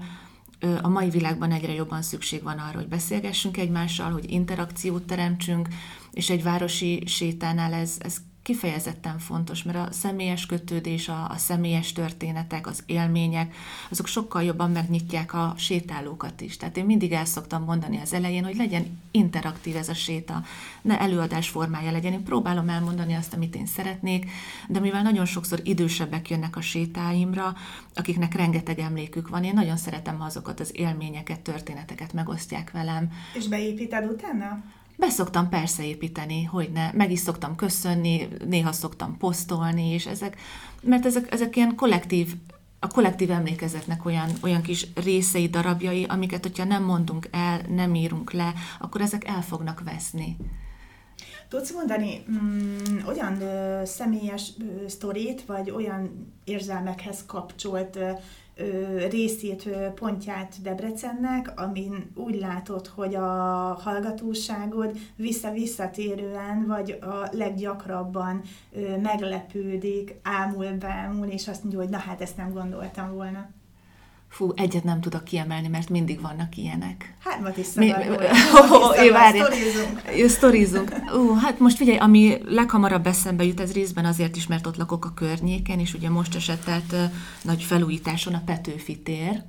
a 0.83 0.89
mai 0.89 1.11
világban 1.11 1.53
egyre 1.53 1.73
jobban 1.73 2.03
szükség 2.03 2.43
van 2.43 2.59
arra, 2.59 2.79
hogy 2.79 2.89
beszélgessünk 2.89 3.57
egymással, 3.57 4.11
hogy 4.11 4.31
interakciót 4.31 5.03
teremtsünk, 5.03 5.69
és 6.13 6.31
egy 6.31 6.43
városi 6.43 7.03
sétánál 7.07 7.73
ez, 7.73 7.97
ez 7.99 8.17
kifejezetten 8.43 9.19
fontos, 9.19 9.63
mert 9.63 9.79
a 9.79 9.93
személyes 9.93 10.47
kötődés, 10.47 11.09
a, 11.09 11.29
a 11.31 11.37
személyes 11.37 11.93
történetek, 11.93 12.67
az 12.67 12.83
élmények, 12.87 13.55
azok 13.91 14.07
sokkal 14.07 14.43
jobban 14.43 14.71
megnyitják 14.71 15.35
a 15.35 15.55
sétálókat 15.57 16.41
is. 16.41 16.57
Tehát 16.57 16.77
én 16.77 16.85
mindig 16.85 17.13
el 17.13 17.25
szoktam 17.25 17.65
mondani 17.65 17.99
az 17.99 18.13
elején, 18.13 18.45
hogy 18.45 18.57
legyen 18.57 19.01
interaktív 19.11 19.77
ez 19.77 19.89
a 19.89 19.95
séta, 19.95 20.43
ne 20.83 21.01
előadás 21.01 21.49
formája 21.49 21.91
legyen. 21.91 22.13
Én 22.13 22.23
próbálom 22.23 22.69
elmondani 22.69 23.15
azt, 23.15 23.35
amit 23.35 23.57
én 23.57 23.67
szeretnék, 23.67 24.31
de 24.69 24.81
mivel 24.81 25.03
nagyon 25.03 25.25
sokszor 25.25 25.61
idősebbek 25.63 26.31
jönnek 26.31 26.57
a 26.57 26.61
sétáimra, 26.61 27.55
akiknek 27.95 28.35
rengeteg 28.35 28.79
emlékük 28.79 29.29
van, 29.29 29.45
én 29.45 29.55
nagyon 29.55 29.77
szeretem, 29.77 30.19
ha 30.19 30.25
azokat 30.25 30.61
az 30.61 30.71
élményeket, 30.73 31.41
történeteket 31.41 32.13
megosztják 32.13 32.71
velem. 32.71 33.13
És 33.35 33.49
beépíted 33.49 34.11
utána? 34.11 34.63
Beszoktam 34.97 35.49
persze 35.49 35.85
építeni, 35.85 36.45
hogy 36.45 36.71
ne, 36.73 36.91
meg 36.93 37.11
is 37.11 37.19
szoktam 37.19 37.57
köszönni, 37.57 38.29
néha 38.49 38.73
szoktam 38.73 39.17
posztolni, 39.17 39.89
és 39.89 40.07
ezek, 40.07 40.37
mert 40.83 41.07
ezek, 41.07 41.33
ezek 41.33 41.57
ilyen 41.57 41.75
kollektív, 41.75 42.35
a 42.79 42.87
kollektív 42.87 43.31
emlékezetnek 43.31 44.05
olyan, 44.05 44.31
olyan 44.43 44.63
kis 44.63 44.87
részei, 44.95 45.49
darabjai, 45.49 46.05
amiket, 46.05 46.43
hogyha 46.43 46.65
nem 46.65 46.83
mondunk 46.85 47.29
el, 47.31 47.61
nem 47.69 47.95
írunk 47.95 48.33
le, 48.33 48.53
akkor 48.81 49.01
ezek 49.01 49.27
el 49.27 49.43
fognak 49.43 49.83
veszni. 49.85 50.37
Tudsz 51.49 51.73
mondani 51.73 52.25
mm, 52.31 53.07
olyan 53.07 53.41
ö, 53.41 53.83
személyes 53.85 54.51
ö, 54.59 54.89
sztorit, 54.89 55.45
vagy 55.45 55.71
olyan 55.71 56.33
érzelmekhez 56.45 57.25
kapcsolt 57.27 57.97
ö, 57.97 58.11
részét, 59.11 59.69
pontját 59.95 60.63
Debrecennek, 60.63 61.61
amin 61.61 62.11
úgy 62.15 62.35
látod, 62.35 62.87
hogy 62.87 63.15
a 63.15 63.29
hallgatóságod 63.83 64.99
vissza-visszatérően, 65.17 66.67
vagy 66.67 66.99
a 67.01 67.29
leggyakrabban 67.31 68.43
meglepődik, 69.03 70.15
ámul, 70.23 70.73
bámul, 70.73 71.27
és 71.27 71.49
azt 71.49 71.63
mondja, 71.63 71.81
hogy 71.81 71.91
na 71.91 71.99
hát 71.99 72.21
ezt 72.21 72.37
nem 72.37 72.53
gondoltam 72.53 73.15
volna. 73.15 73.51
Fú, 74.33 74.53
egyet 74.57 74.85
nem 74.85 75.01
tudok 75.01 75.25
kiemelni, 75.25 75.69
mert 75.69 75.89
mindig 75.89 76.21
vannak 76.21 76.57
ilyenek. 76.57 77.15
Hármat 77.25 77.57
is 77.57 77.67
szabad. 77.67 77.95
Sztorizunk. 80.29 80.95
Ú, 81.15 81.35
hát 81.35 81.59
most 81.59 81.77
figyelj, 81.77 81.99
ami 81.99 82.39
leghamarabb 82.45 83.07
eszembe 83.07 83.45
jut, 83.45 83.61
ez 83.61 83.73
részben 83.73 84.05
azért 84.05 84.37
is, 84.37 84.47
mert 84.47 84.67
ott 84.67 84.77
lakok 84.77 85.05
a 85.05 85.13
környéken, 85.15 85.79
és 85.79 85.95
ugye 85.95 86.11
most 86.11 86.35
esett 86.35 86.69
át 86.69 87.11
nagy 87.43 87.63
felújításon 87.63 88.35
a 88.35 88.43
Petőfi 88.45 88.99
tér, 88.99 89.43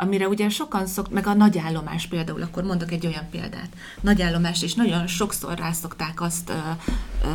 amire 0.00 0.28
ugye 0.28 0.48
sokan 0.48 0.86
szok, 0.86 1.10
meg 1.10 1.26
a 1.26 1.34
nagyállomás 1.34 2.06
például, 2.06 2.42
akkor 2.42 2.62
mondok 2.62 2.92
egy 2.92 3.06
olyan 3.06 3.28
példát. 3.30 3.68
Nagyállomás, 4.00 4.62
és 4.62 4.74
nagyon 4.74 5.06
sokszor 5.06 5.58
rá 5.58 5.72
szokták 5.72 6.20
azt, 6.20 6.52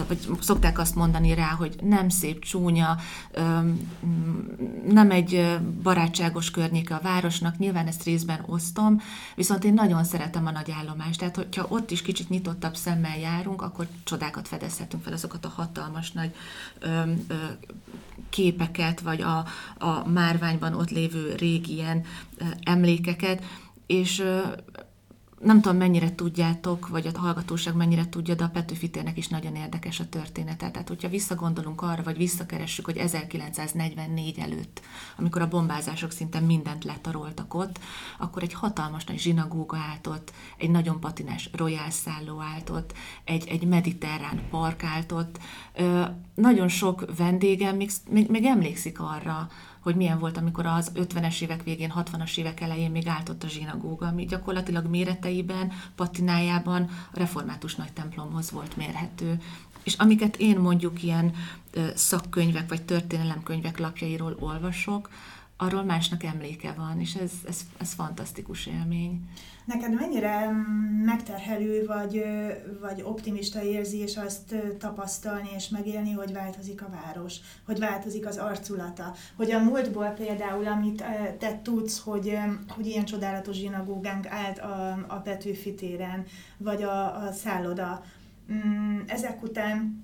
vagy 0.08 0.18
szokták 0.40 0.80
azt 0.80 0.96
mondani 0.96 1.34
rá, 1.34 1.50
hogy 1.50 1.76
nem 1.82 2.10
szép, 2.10 2.44
csúnya, 2.46 2.98
nem 4.88 5.12
egy 5.12 5.58
barátságos 5.84 6.52
környéke 6.52 6.96
a 6.96 7.02
városnak, 7.02 7.58
nyilván 7.58 7.88
ezt 7.88 8.04
részben 8.04 8.44
osztom, 8.46 9.02
viszont 9.36 9.64
én 9.64 9.74
nagyon 9.74 10.04
szeretem 10.04 10.46
a 10.46 10.52
nagyállomást, 10.52 11.20
tehát 11.20 11.36
hogyha 11.36 11.66
ott 11.70 11.92
is 11.92 12.02
kicsit 12.02 12.30
nyitottabb 12.30 12.76
szemmel 12.76 13.18
járunk, 13.18 13.62
akkor 13.62 13.88
csodákat 14.04 14.48
fedezhetünk 14.48 15.04
fel, 15.04 15.14
azokat 15.14 15.46
a 15.46 15.54
hatalmas 15.56 16.12
nagy 16.12 16.32
képeket, 18.30 19.00
vagy 19.02 19.22
a, 19.22 19.46
a 19.78 20.08
márványban 20.08 20.74
ott 20.74 20.90
lévő 20.90 21.36
régi 21.38 21.74
ilyen 21.74 22.06
emlékeket, 22.64 23.44
és 23.86 24.24
nem 25.44 25.62
tudom, 25.62 25.78
mennyire 25.78 26.16
tudjátok, 26.16 26.88
vagy 26.88 27.08
a 27.08 27.20
hallgatóság 27.20 27.76
mennyire 27.76 28.10
tudja, 28.10 28.36
de 28.36 28.44
a 28.44 28.50
Petőfi 28.50 28.90
térnek 28.90 29.18
is 29.18 29.28
nagyon 29.28 29.56
érdekes 29.56 30.00
a 30.00 30.10
története. 30.10 30.72
Tehát, 30.72 30.88
hogyha 30.88 31.10
visszagondolunk 31.10 31.82
arra, 31.82 32.04
vagy 32.04 32.18
visszakeressük, 32.18 32.86
hogy 32.86 32.98
1944 32.98 34.40
előtt, 34.40 34.82
amikor 35.18 35.42
a 35.42 35.48
bombázások 35.48 36.12
szinte 36.12 36.40
mindent 36.40 36.84
letaroltak 36.84 37.54
ott, 37.54 37.80
akkor 38.20 38.44
egy 38.44 38.54
hatalmas 38.54 39.04
nagy 39.04 39.20
zsinagóga 39.20 39.78
állt 39.78 40.08
ott, 40.08 40.34
egy 40.58 40.70
nagyon 40.70 41.00
patinás 41.00 41.50
royal 41.54 41.90
szálló 41.90 42.42
állt 42.42 42.70
ott, 42.70 42.94
egy, 43.24 43.48
egy 43.48 43.64
mediterrán 43.68 44.42
park 44.50 44.84
állt 44.84 45.12
ott. 45.12 45.40
Nagyon 46.36 46.68
sok 46.68 47.16
vendégem 47.18 47.76
még, 47.76 47.90
még, 48.10 48.30
még 48.30 48.46
emlékszik 48.46 49.00
arra, 49.00 49.50
hogy 49.84 49.96
milyen 49.96 50.20
volt, 50.20 50.38
amikor 50.38 50.66
az 50.66 50.92
50-es 50.96 51.42
évek 51.42 51.64
végén, 51.64 51.94
60-as 51.96 52.38
évek 52.38 52.60
elején 52.62 52.92
még 52.92 53.08
állt 53.08 53.30
ott 53.30 53.44
a 53.44 53.48
zsinagóga, 53.48 54.08
ami 54.08 54.26
gyakorlatilag 54.26 54.86
méreteiben, 54.86 55.72
patinájában 55.96 56.82
a 57.12 57.20
református 57.20 57.76
nagy 57.76 57.94
templomhoz 57.94 58.52
volt 58.52 58.78
mérhető. 58.78 59.42
És 59.84 59.94
amiket 59.94 60.38
én 60.38 60.60
mondjuk 60.60 61.04
ilyen 61.04 61.34
szakkönyvek 61.96 62.70
vagy 62.70 62.82
történelemkönyvek 62.82 63.80
lapjairól 63.80 64.36
olvasok, 64.40 65.10
arról 65.64 65.84
másnak 65.84 66.24
emléke 66.24 66.74
van, 66.78 67.00
és 67.00 67.16
ez, 67.16 67.32
ez, 67.48 67.60
ez 67.78 67.94
fantasztikus 67.94 68.66
élmény. 68.66 69.22
Neked 69.66 69.94
mennyire 69.94 70.52
megterhelő 71.06 71.86
vagy, 71.86 72.24
vagy 72.82 73.02
optimista 73.02 73.64
érzés 73.64 74.18
azt 74.18 74.56
tapasztalni 74.80 75.50
és 75.56 75.70
megélni, 75.70 76.12
hogy 76.12 76.34
változik 76.34 76.82
a 76.82 76.90
város, 77.04 77.36
hogy 77.66 77.80
változik 77.80 78.26
az 78.26 78.38
arculata, 78.38 79.14
hogy 79.36 79.52
a 79.52 79.64
múltból 79.64 80.08
például, 80.08 80.68
amit 80.68 81.04
te 81.40 81.60
tudsz, 81.64 82.00
hogy, 82.00 82.38
hogy 82.68 82.88
ilyen 82.88 83.06
csodálatos 83.06 83.56
zsinagógánk 83.56 84.28
állt 84.28 84.60
a, 84.60 85.06
a 85.08 85.16
Petőfi 85.16 85.74
téren, 85.74 86.26
vagy 86.58 86.84
a, 86.84 87.26
a 87.26 87.32
szálloda, 87.32 88.04
mm, 88.52 89.00
ezek 89.08 89.44
után 89.44 90.03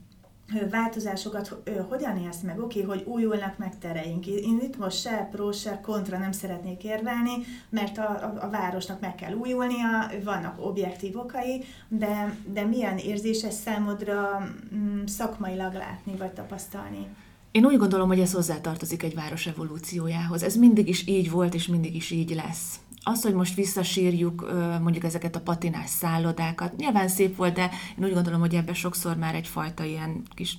változásokat 0.70 1.56
hogyan 1.89 2.18
élsz 2.18 2.41
meg? 2.41 2.60
Oké, 2.60 2.82
okay, 2.84 2.98
hogy 2.98 3.08
újulnak 3.08 3.58
meg 3.58 3.77
tereink. 3.77 4.27
Én 4.27 4.60
itt 4.62 4.77
most 4.77 5.00
se 5.00 5.27
pro, 5.32 5.51
se 5.51 5.79
kontra 5.82 6.18
nem 6.18 6.32
szeretnék 6.32 6.84
érvelni, 6.84 7.32
mert 7.70 7.98
a, 7.98 8.10
a, 8.10 8.38
a 8.41 8.50
városnak 8.50 9.00
meg 9.00 9.15
kell 9.15 9.34
újulnia, 9.34 10.12
vannak 10.24 10.65
objektív 10.65 11.18
okai, 11.18 11.63
de, 11.88 12.36
de 12.46 12.63
milyen 12.63 12.98
érzéses 12.98 13.53
számodra 13.53 14.50
mm, 14.75 15.06
szakmailag 15.06 15.74
látni 15.74 16.15
vagy 16.18 16.32
tapasztalni? 16.32 17.08
Én 17.51 17.65
úgy 17.65 17.77
gondolom, 17.77 18.08
hogy 18.08 18.20
ez 18.20 18.34
hozzátartozik 18.34 19.03
egy 19.03 19.15
város 19.15 19.48
evolúciójához. 19.48 20.44
Ez 20.44 20.56
mindig 20.56 20.88
is 20.88 21.08
így 21.08 21.32
volt, 21.32 21.53
és 21.53 21.68
mindig 21.68 21.96
is 21.96 22.12
így 22.12 22.36
lesz. 22.36 22.79
Az, 23.03 23.22
hogy 23.22 23.34
most 23.34 23.56
visszasírjuk 23.56 24.51
mondjuk 24.82 25.03
ezeket 25.03 25.36
a 25.36 25.41
patinás 25.41 25.89
szállodákat, 25.89 26.75
nyilván 26.75 27.08
szép 27.08 27.36
volt, 27.36 27.53
de 27.53 27.70
én 27.98 28.06
úgy 28.06 28.13
gondolom, 28.13 28.39
hogy 28.39 28.56
ebben 28.56 28.74
sokszor 28.74 29.18
már 29.18 29.36
egyfajta 29.36 29.84
ilyen 29.84 30.24
kis, 30.36 30.58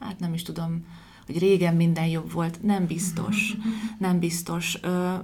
hát 0.00 0.18
nem 0.18 0.34
is 0.34 0.42
tudom, 0.42 0.84
hogy 1.26 1.38
régen 1.38 1.74
minden 1.74 2.06
jobb 2.06 2.32
volt, 2.32 2.62
nem 2.62 2.86
biztos. 2.86 3.54
Nem 3.98 4.18
biztos. 4.18 4.78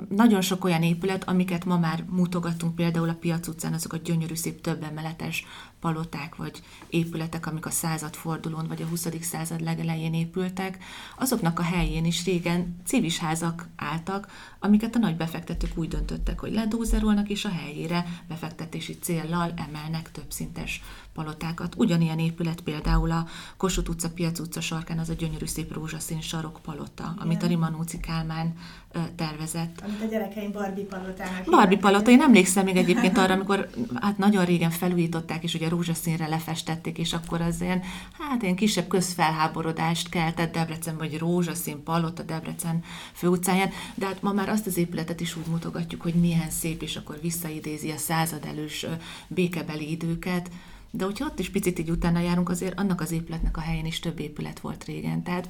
Nagyon 0.08 0.40
sok 0.40 0.64
olyan 0.64 0.82
épület, 0.82 1.28
amiket 1.28 1.64
ma 1.64 1.78
már 1.78 2.04
mutogatunk, 2.08 2.74
például 2.74 3.08
a 3.08 3.16
piac 3.20 3.48
utcán, 3.48 3.72
azok 3.72 3.92
a 3.92 3.96
gyönyörű 3.96 4.34
szép 4.34 4.60
több 4.60 4.82
emeletes 4.82 5.46
paloták 5.80 6.36
vagy 6.36 6.62
épületek, 6.88 7.46
amik 7.46 7.66
a 7.66 7.70
századfordulón 7.70 8.66
vagy 8.68 8.82
a 8.82 8.86
20. 8.86 9.08
század 9.20 9.60
legelején 9.60 10.14
épültek, 10.14 10.78
azoknak 11.16 11.58
a 11.58 11.62
helyén 11.62 12.04
is 12.04 12.24
régen 12.24 12.76
civis 12.84 13.18
házak 13.18 13.68
álltak, 13.76 14.28
amiket 14.58 14.94
a 14.96 14.98
nagy 14.98 15.16
befektetők 15.16 15.78
úgy 15.78 15.88
döntöttek, 15.88 16.40
hogy 16.40 16.52
ledózerolnak, 16.52 17.28
és 17.28 17.44
a 17.44 17.50
helyére 17.50 18.06
befektetési 18.28 18.98
céllal 18.98 19.52
emelnek 19.56 20.10
többszintes 20.10 20.82
palotákat. 21.12 21.74
Ugyanilyen 21.76 22.18
épület 22.18 22.60
például 22.60 23.10
a 23.10 23.26
Kossuth 23.56 23.90
utca, 23.90 24.10
Piac 24.10 24.38
utca 24.38 24.60
sarkán 24.60 24.98
az 24.98 25.08
a 25.08 25.14
gyönyörű 25.14 25.46
szép 25.46 25.72
rózsaszín 25.72 26.20
sarok 26.20 26.60
palota, 26.62 27.10
Igen. 27.12 27.24
amit 27.24 27.42
a 27.42 27.46
Rimanóci 27.46 28.00
Kálmán 28.00 28.56
tervezett. 29.16 29.80
Amit 29.84 30.02
a 30.02 30.06
gyerekeim 30.06 30.52
Barbie 30.52 30.84
palotának. 30.84 31.44
Barbie 31.50 31.78
palota, 31.78 32.10
én 32.10 32.20
emlékszem 32.20 32.64
még 32.64 32.76
egyébként 32.76 33.18
arra, 33.18 33.34
amikor 33.34 33.70
hát 34.00 34.18
nagyon 34.18 34.44
régen 34.44 34.70
felújították, 34.70 35.42
és 35.42 35.54
ugye 35.54 35.68
rózsaszínre 35.68 36.26
lefestették, 36.26 36.98
és 36.98 37.12
akkor 37.12 37.40
az 37.40 37.60
ilyen, 37.60 37.82
hát 38.18 38.42
ilyen 38.42 38.54
kisebb 38.56 38.88
közfelháborodást 38.88 40.08
keltett 40.08 40.52
Debrecen, 40.52 40.96
vagy 40.96 41.18
rózsaszín 41.18 41.82
palota 41.82 42.22
Debrecen 42.22 42.82
főutcáján, 43.12 43.70
de 43.94 44.06
hát 44.06 44.22
ma 44.22 44.32
már 44.32 44.48
azt 44.48 44.66
az 44.66 44.76
épületet 44.76 45.20
is 45.20 45.36
úgy 45.36 45.46
mutogatjuk, 45.46 46.02
hogy 46.02 46.14
milyen 46.14 46.50
szép, 46.50 46.82
és 46.82 46.96
akkor 46.96 47.18
visszaidézi 47.22 47.90
a 47.90 47.96
század 47.96 48.44
elős 48.44 48.86
békebeli 49.28 49.90
időket, 49.90 50.50
de 50.90 51.04
hogyha 51.04 51.24
ott 51.24 51.38
is 51.38 51.50
picit 51.50 51.78
így 51.78 51.90
utána 51.90 52.20
járunk, 52.20 52.48
azért 52.48 52.78
annak 52.78 53.00
az 53.00 53.12
épületnek 53.12 53.56
a 53.56 53.60
helyén 53.60 53.86
is 53.86 54.00
több 54.00 54.20
épület 54.20 54.60
volt 54.60 54.84
régen. 54.84 55.22
Tehát 55.22 55.48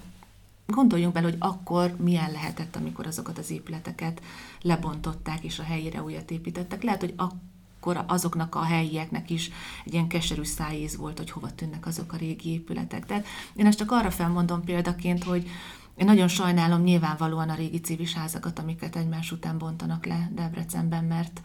Gondoljunk 0.71 1.13
bele, 1.13 1.27
hogy 1.27 1.37
akkor 1.39 1.95
milyen 1.99 2.31
lehetett, 2.31 2.77
amikor 2.77 3.07
azokat 3.07 3.39
az 3.39 3.51
épületeket 3.51 4.23
lebontották 4.63 5.45
és 5.45 5.59
a 5.59 5.63
helyére 5.63 6.03
újat 6.03 6.31
építettek. 6.31 6.83
Lehet, 6.83 7.01
hogy 7.01 7.15
akkor 7.17 8.05
azoknak 8.07 8.55
a 8.55 8.63
helyieknek 8.63 9.31
is 9.31 9.51
egy 9.85 9.93
ilyen 9.93 10.09
keserű 10.09 10.43
szájéz 10.43 10.97
volt, 10.97 11.19
hogy 11.19 11.31
hova 11.31 11.55
tűnnek 11.55 11.87
azok 11.87 12.13
a 12.13 12.17
régi 12.17 12.51
épületek. 12.53 13.07
Tehát 13.07 13.27
én 13.55 13.67
ezt 13.67 13.79
csak 13.79 13.93
arra 13.93 14.11
felmondom 14.11 14.65
példaként, 14.65 15.25
hogy 15.25 15.49
én 15.97 16.07
nagyon 16.07 16.29
sajnálom 16.29 16.83
nyilvánvalóan 16.83 17.49
a 17.49 17.55
régi 17.55 17.81
civis 17.81 18.15
házakat, 18.15 18.59
amiket 18.59 18.97
egymás 18.97 19.33
után 19.33 19.59
bontanak 19.59 20.07
le 20.07 20.31
Debrecenben, 20.35 21.05
mert 21.05 21.41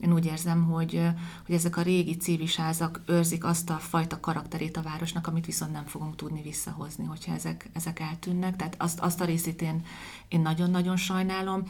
én 0.00 0.12
úgy 0.12 0.24
érzem, 0.24 0.64
hogy, 0.64 1.02
hogy 1.46 1.54
ezek 1.54 1.76
a 1.76 1.82
régi 1.82 2.16
civis 2.16 2.56
házak 2.56 3.00
őrzik 3.06 3.44
azt 3.44 3.70
a 3.70 3.76
fajta 3.76 4.20
karakterét 4.20 4.76
a 4.76 4.82
városnak, 4.82 5.26
amit 5.26 5.46
viszont 5.46 5.72
nem 5.72 5.86
fogunk 5.86 6.16
tudni 6.16 6.42
visszahozni, 6.42 7.04
hogyha 7.04 7.32
ezek, 7.32 7.70
ezek 7.72 8.00
eltűnnek. 8.00 8.56
Tehát 8.56 8.74
azt, 8.78 9.00
azt 9.00 9.20
a 9.20 9.24
részét 9.24 9.62
én, 9.62 9.84
én 10.28 10.40
nagyon-nagyon 10.40 10.96
sajnálom. 10.96 11.62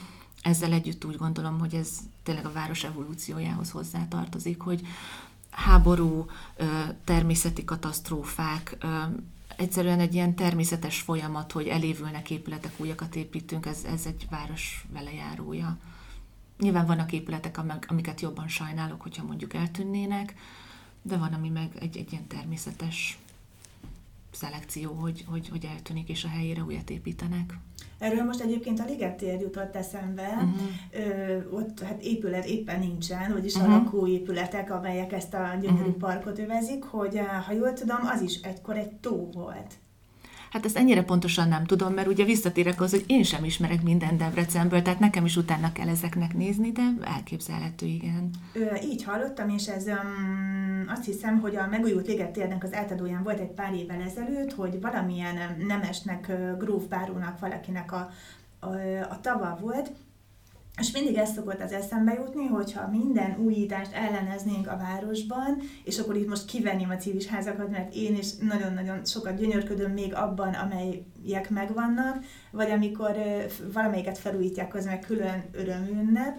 Ezzel 0.42 0.72
együtt 0.72 1.04
úgy 1.04 1.16
gondolom, 1.16 1.58
hogy 1.58 1.74
ez 1.74 1.98
tényleg 2.22 2.46
a 2.46 2.52
város 2.52 2.84
evolúciójához 2.84 3.70
hozzátartozik, 3.70 4.60
hogy 4.60 4.86
háború, 5.50 6.26
természeti 7.04 7.64
katasztrófák, 7.64 8.76
egyszerűen 9.56 10.00
egy 10.00 10.14
ilyen 10.14 10.34
természetes 10.34 11.00
folyamat, 11.00 11.52
hogy 11.52 11.66
elévülnek 11.66 12.30
épületek, 12.30 12.72
újakat 12.76 13.16
építünk, 13.16 13.66
ez, 13.66 13.84
ez 13.84 14.06
egy 14.06 14.26
város 14.30 14.86
velejárója. 14.92 15.78
Nyilván 16.60 16.86
vannak 16.86 17.12
épületek, 17.12 17.58
amiket 17.88 18.20
jobban 18.20 18.48
sajnálok, 18.48 19.00
hogyha 19.00 19.24
mondjuk 19.24 19.54
eltűnnének, 19.54 20.34
de 21.02 21.16
van, 21.16 21.32
ami 21.32 21.48
meg 21.48 21.76
egy, 21.80 21.96
egy 21.96 22.12
ilyen 22.12 22.26
természetes 22.26 23.18
szelekció, 24.30 24.92
hogy, 24.92 25.24
hogy, 25.28 25.48
hogy 25.48 25.64
eltűnik 25.64 26.08
és 26.08 26.24
a 26.24 26.28
helyére 26.28 26.62
újat 26.62 26.90
építenek. 26.90 27.58
Erről 27.98 28.24
most 28.24 28.40
egyébként 28.40 28.80
a 28.80 28.84
Ligettér 28.84 29.40
jutott 29.40 29.76
eszembe, 29.76 30.28
uh-huh. 30.28 31.08
Ö, 31.08 31.38
ott 31.50 31.80
hát 31.80 32.02
épület 32.02 32.46
éppen 32.46 32.78
nincsen, 32.78 33.32
vagyis 33.32 33.54
uh-huh. 33.54 33.72
a 33.72 33.76
lakóépületek, 33.76 34.70
amelyek 34.70 35.12
ezt 35.12 35.34
a 35.34 35.58
gyönyörű 35.60 35.78
uh-huh. 35.78 35.96
parkot 35.96 36.38
övezik, 36.38 36.84
hogy 36.84 37.20
ha 37.46 37.52
jól 37.52 37.72
tudom, 37.72 37.98
az 38.02 38.20
is 38.20 38.40
egykor 38.40 38.76
egy 38.76 38.92
tó 38.92 39.30
volt. 39.32 39.74
Hát 40.50 40.64
ezt 40.64 40.76
ennyire 40.76 41.02
pontosan 41.02 41.48
nem 41.48 41.64
tudom, 41.64 41.92
mert 41.94 42.08
ugye 42.08 42.24
visszatérek 42.24 42.80
az, 42.80 42.90
hogy 42.90 43.04
én 43.06 43.22
sem 43.22 43.44
ismerek 43.44 43.82
minden 43.82 44.16
Debrecenből, 44.16 44.82
tehát 44.82 44.98
nekem 44.98 45.24
is 45.24 45.36
utána 45.36 45.72
kell 45.72 45.88
ezeknek 45.88 46.34
nézni, 46.34 46.72
de 46.72 46.82
elképzelhető, 47.04 47.86
igen. 47.86 48.30
Ö, 48.52 48.74
így 48.82 49.04
hallottam, 49.04 49.48
és 49.48 49.66
ez 49.66 49.86
um, 49.86 50.84
azt 50.88 51.04
hiszem, 51.04 51.40
hogy 51.40 51.56
a 51.56 51.66
megújult 51.66 52.06
Ligettérnek 52.06 52.64
az 52.64 52.74
átadóján 52.74 53.22
volt 53.22 53.40
egy 53.40 53.50
pár 53.50 53.74
évvel 53.74 54.00
ezelőtt, 54.00 54.52
hogy 54.52 54.80
valamilyen 54.80 55.56
nemesnek, 55.66 56.32
grófbárónak 56.58 57.38
valakinek 57.38 57.92
a, 57.92 58.10
a, 58.60 58.74
a 59.10 59.20
tava 59.20 59.58
volt, 59.60 59.92
és 60.80 60.92
mindig 60.92 61.16
ez 61.16 61.32
szokott 61.32 61.62
az 61.62 61.72
eszembe 61.72 62.12
jutni, 62.12 62.46
hogyha 62.46 62.90
minden 62.90 63.38
újítást 63.38 63.94
elleneznénk 63.94 64.66
a 64.66 64.76
városban, 64.76 65.58
és 65.84 65.98
akkor 65.98 66.16
itt 66.16 66.28
most 66.28 66.44
kivenném 66.44 66.90
a 66.90 66.96
civis 66.96 67.26
házakat, 67.26 67.70
mert 67.70 67.94
én 67.94 68.16
is 68.16 68.36
nagyon-nagyon 68.36 69.04
sokat 69.04 69.38
gyönyörködöm 69.38 69.92
még 69.92 70.14
abban, 70.14 70.54
amelyek 70.54 71.50
megvannak, 71.50 72.24
vagy 72.50 72.70
amikor 72.70 73.16
valamelyiket 73.72 74.18
felújítják, 74.18 74.74
az 74.74 74.84
meg 74.84 75.00
külön 75.00 75.44
örömünnep 75.52 76.38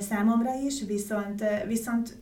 számomra 0.00 0.54
is, 0.66 0.84
viszont, 0.86 1.44
viszont 1.66 2.18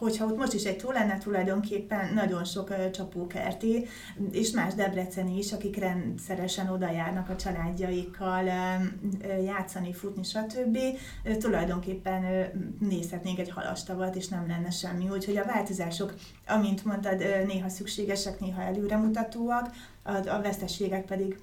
hogyha 0.00 0.26
ott 0.26 0.36
most 0.36 0.52
is 0.52 0.64
egy 0.64 0.76
tó 0.76 0.90
lenne, 0.90 1.18
tulajdonképpen 1.18 2.14
nagyon 2.14 2.44
sok 2.44 2.90
csapókerti, 2.90 3.86
és 4.30 4.50
más 4.50 4.74
Debreceni 4.74 5.38
is, 5.38 5.52
akik 5.52 5.76
rendszeresen 5.76 6.68
oda 6.68 6.90
járnak 6.90 7.28
a 7.28 7.36
családjaikkal 7.36 8.44
játszani, 9.44 9.92
futni, 9.92 10.22
stb. 10.22 10.78
Tulajdonképpen 11.38 12.50
nézhetnénk 12.78 13.38
egy 13.38 13.50
halastavat, 13.50 14.16
és 14.16 14.28
nem 14.28 14.46
lenne 14.46 14.70
semmi. 14.70 15.08
Úgyhogy 15.08 15.36
a 15.36 15.44
változások, 15.44 16.14
amint 16.46 16.84
mondtad, 16.84 17.18
néha 17.46 17.68
szükségesek, 17.68 18.40
néha 18.40 18.62
előremutatóak, 18.62 19.70
a 20.04 20.40
veszteségek 20.42 21.04
pedig 21.04 21.38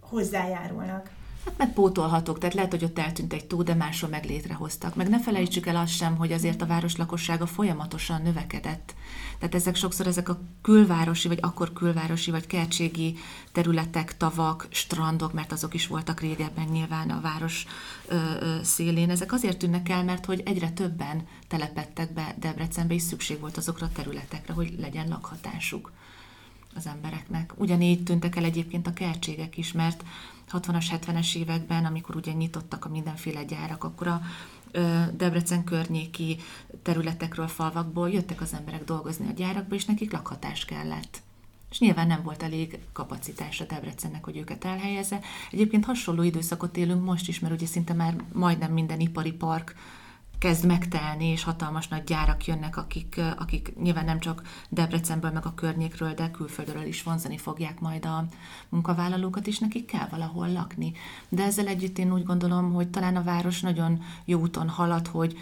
hozzájárulnak. 0.00 1.10
Hát 1.44 1.58
meg 1.58 1.72
pótolhatók, 1.72 2.38
tehát 2.38 2.54
lehet, 2.54 2.70
hogy 2.70 2.84
ott 2.84 2.98
eltűnt 2.98 3.32
egy 3.32 3.44
tó, 3.44 3.62
de 3.62 3.74
máshol 3.74 4.10
meg 4.10 4.24
létrehoztak. 4.24 4.94
Meg 4.94 5.08
ne 5.08 5.20
felejtsük 5.20 5.66
el 5.66 5.76
azt 5.76 5.92
sem, 5.92 6.16
hogy 6.16 6.32
azért 6.32 6.62
a 6.62 6.66
város 6.66 6.96
lakossága 6.96 7.46
folyamatosan 7.46 8.22
növekedett. 8.22 8.94
Tehát 9.38 9.54
ezek 9.54 9.76
sokszor 9.76 10.06
ezek 10.06 10.28
a 10.28 10.40
külvárosi, 10.62 11.28
vagy 11.28 11.38
akkor 11.40 11.72
külvárosi, 11.72 12.30
vagy 12.30 12.46
kertségi 12.46 13.16
területek, 13.52 14.16
tavak, 14.16 14.66
strandok, 14.70 15.32
mert 15.32 15.52
azok 15.52 15.74
is 15.74 15.86
voltak 15.86 16.20
régebben 16.20 16.66
nyilván 16.66 17.10
a 17.10 17.20
város 17.20 17.66
ö, 18.08 18.14
ö, 18.40 18.56
szélén. 18.62 19.10
Ezek 19.10 19.32
azért 19.32 19.58
tűnnek 19.58 19.88
el, 19.88 20.04
mert 20.04 20.24
hogy 20.24 20.42
egyre 20.44 20.70
többen 20.70 21.26
telepettek 21.48 22.12
be 22.12 22.34
Debrecenbe, 22.38 22.94
és 22.94 23.02
szükség 23.02 23.40
volt 23.40 23.56
azokra 23.56 23.86
a 23.86 23.92
területekre, 23.94 24.52
hogy 24.52 24.74
legyen 24.78 25.08
lakhatásuk 25.08 25.92
az 26.76 26.86
embereknek. 26.86 27.52
Ugyanígy 27.56 28.02
tűntek 28.02 28.36
el 28.36 28.44
egyébként 28.44 28.86
a 28.86 28.92
kertségek 28.92 29.56
is, 29.56 29.72
mert 29.72 30.04
60-as, 30.52 30.86
70-es 30.90 31.36
években, 31.36 31.84
amikor 31.84 32.16
ugye 32.16 32.32
nyitottak 32.32 32.84
a 32.84 32.88
mindenféle 32.88 33.44
gyárak, 33.44 33.84
akkor 33.84 34.06
a 34.06 34.20
Debrecen 35.16 35.64
környéki 35.64 36.36
területekről, 36.82 37.48
falvakból 37.48 38.10
jöttek 38.10 38.40
az 38.40 38.54
emberek 38.54 38.84
dolgozni 38.84 39.28
a 39.28 39.32
gyárakba, 39.32 39.74
és 39.74 39.84
nekik 39.84 40.12
lakhatás 40.12 40.64
kellett. 40.64 41.22
És 41.70 41.78
nyilván 41.78 42.06
nem 42.06 42.22
volt 42.22 42.42
elég 42.42 42.78
kapacitás 42.92 43.60
a 43.60 43.64
Debrecennek, 43.64 44.24
hogy 44.24 44.36
őket 44.36 44.64
elhelyezze. 44.64 45.20
Egyébként 45.50 45.84
hasonló 45.84 46.22
időszakot 46.22 46.76
élünk 46.76 47.04
most 47.04 47.28
is, 47.28 47.38
mert 47.38 47.54
ugye 47.54 47.66
szinte 47.66 47.92
már 47.92 48.16
majdnem 48.32 48.72
minden 48.72 49.00
ipari 49.00 49.32
park 49.32 49.74
kezd 50.38 50.66
megtelni, 50.66 51.26
és 51.26 51.42
hatalmas 51.42 51.88
nagy 51.88 52.04
gyárak 52.04 52.46
jönnek, 52.46 52.76
akik, 52.76 53.20
akik 53.38 53.72
nyilván 53.80 54.04
nem 54.04 54.20
csak 54.20 54.42
Debrecenből, 54.68 55.30
meg 55.30 55.46
a 55.46 55.54
környékről, 55.54 56.14
de 56.14 56.30
külföldről 56.30 56.84
is 56.84 57.02
vonzani 57.02 57.38
fogják 57.38 57.80
majd 57.80 58.04
a 58.04 58.24
munkavállalókat, 58.68 59.46
és 59.46 59.58
nekik 59.58 59.86
kell 59.86 60.08
valahol 60.10 60.52
lakni. 60.52 60.92
De 61.28 61.42
ezzel 61.42 61.66
együtt 61.66 61.98
én 61.98 62.12
úgy 62.12 62.24
gondolom, 62.24 62.72
hogy 62.72 62.88
talán 62.88 63.16
a 63.16 63.22
város 63.22 63.60
nagyon 63.60 64.02
jó 64.24 64.40
úton 64.40 64.68
halad, 64.68 65.06
hogy, 65.06 65.38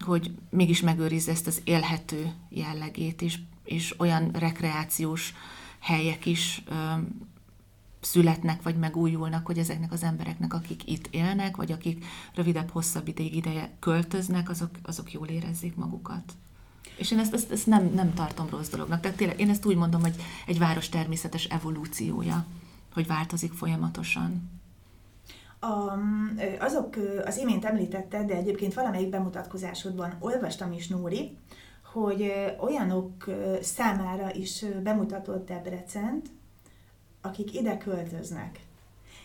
hogy 0.00 0.34
mégis 0.50 0.80
megőrizze 0.80 1.30
ezt 1.30 1.46
az 1.46 1.60
élhető 1.64 2.32
jellegét, 2.48 3.22
és, 3.22 3.38
és 3.64 3.94
olyan 3.98 4.30
rekreációs 4.32 5.34
helyek 5.78 6.26
is 6.26 6.64
születnek, 8.06 8.62
vagy 8.62 8.76
megújulnak, 8.76 9.46
hogy 9.46 9.58
ezeknek 9.58 9.92
az 9.92 10.02
embereknek, 10.02 10.54
akik 10.54 10.90
itt 10.90 11.06
élnek, 11.10 11.56
vagy 11.56 11.72
akik 11.72 12.04
rövidebb, 12.34 12.70
hosszabb 12.70 13.08
ideig 13.08 13.36
ideje 13.36 13.70
költöznek, 13.78 14.50
azok, 14.50 14.70
azok 14.82 15.12
jól 15.12 15.26
érezzék 15.26 15.76
magukat. 15.76 16.32
És 16.96 17.10
én 17.10 17.18
ezt, 17.18 17.34
ezt, 17.34 17.50
ezt 17.50 17.66
nem, 17.66 17.90
nem 17.94 18.14
tartom 18.14 18.46
rossz 18.50 18.68
dolognak. 18.68 19.00
Tehát 19.00 19.16
tényleg 19.16 19.40
én 19.40 19.50
ezt 19.50 19.66
úgy 19.66 19.76
mondom, 19.76 20.00
hogy 20.00 20.14
egy 20.46 20.58
város 20.58 20.88
természetes 20.88 21.44
evolúciója, 21.44 22.46
hogy 22.92 23.06
változik 23.06 23.52
folyamatosan. 23.52 24.50
A, 25.60 25.98
azok, 26.58 26.96
az 27.24 27.36
imént 27.36 27.64
említetted, 27.64 28.26
de 28.26 28.34
egyébként 28.34 28.74
valamelyik 28.74 29.08
bemutatkozásodban 29.08 30.16
olvastam 30.18 30.72
is, 30.72 30.88
Nóri, 30.88 31.36
hogy 31.92 32.32
olyanok 32.60 33.24
számára 33.60 34.34
is 34.34 34.64
bemutatott 34.82 35.46
Debrecent, 35.46 36.28
akik 37.26 37.54
ide 37.54 37.76
költöznek. 37.76 38.60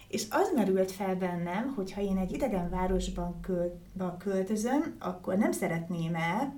És 0.07 0.25
az 0.29 0.51
merült 0.55 0.91
fel 0.91 1.15
bennem, 1.15 1.73
hogy 1.75 1.91
ha 1.91 2.01
én 2.01 2.17
egy 2.17 2.33
idegen 2.33 2.69
városban 2.69 3.39
költözöm, 4.17 4.95
akkor 4.99 5.37
nem 5.37 5.51
szeretném 5.51 6.15
el, 6.15 6.55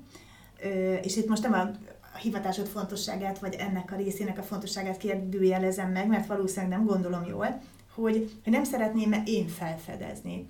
és 1.01 1.15
itt 1.15 1.27
most 1.27 1.43
nem 1.43 1.53
a 1.53 2.17
hivatásod 2.17 2.67
fontosságát, 2.67 3.39
vagy 3.39 3.55
ennek 3.55 3.91
a 3.91 3.95
részének 3.95 4.37
a 4.37 4.43
fontosságát 4.43 4.97
kérdőjelezem 4.97 5.91
meg, 5.91 6.07
mert 6.07 6.27
valószínűleg 6.27 6.77
nem 6.77 6.85
gondolom 6.85 7.25
jól, 7.25 7.61
hogy, 7.93 8.31
hogy 8.43 8.53
nem 8.53 8.63
szeretném 8.63 9.23
én 9.25 9.47
felfedezni. 9.47 10.47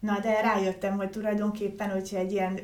Na, 0.00 0.18
de 0.20 0.40
rájöttem, 0.40 0.96
hogy 0.96 1.10
tulajdonképpen, 1.10 1.90
hogyha 1.90 2.16
egy 2.16 2.32
ilyen 2.32 2.58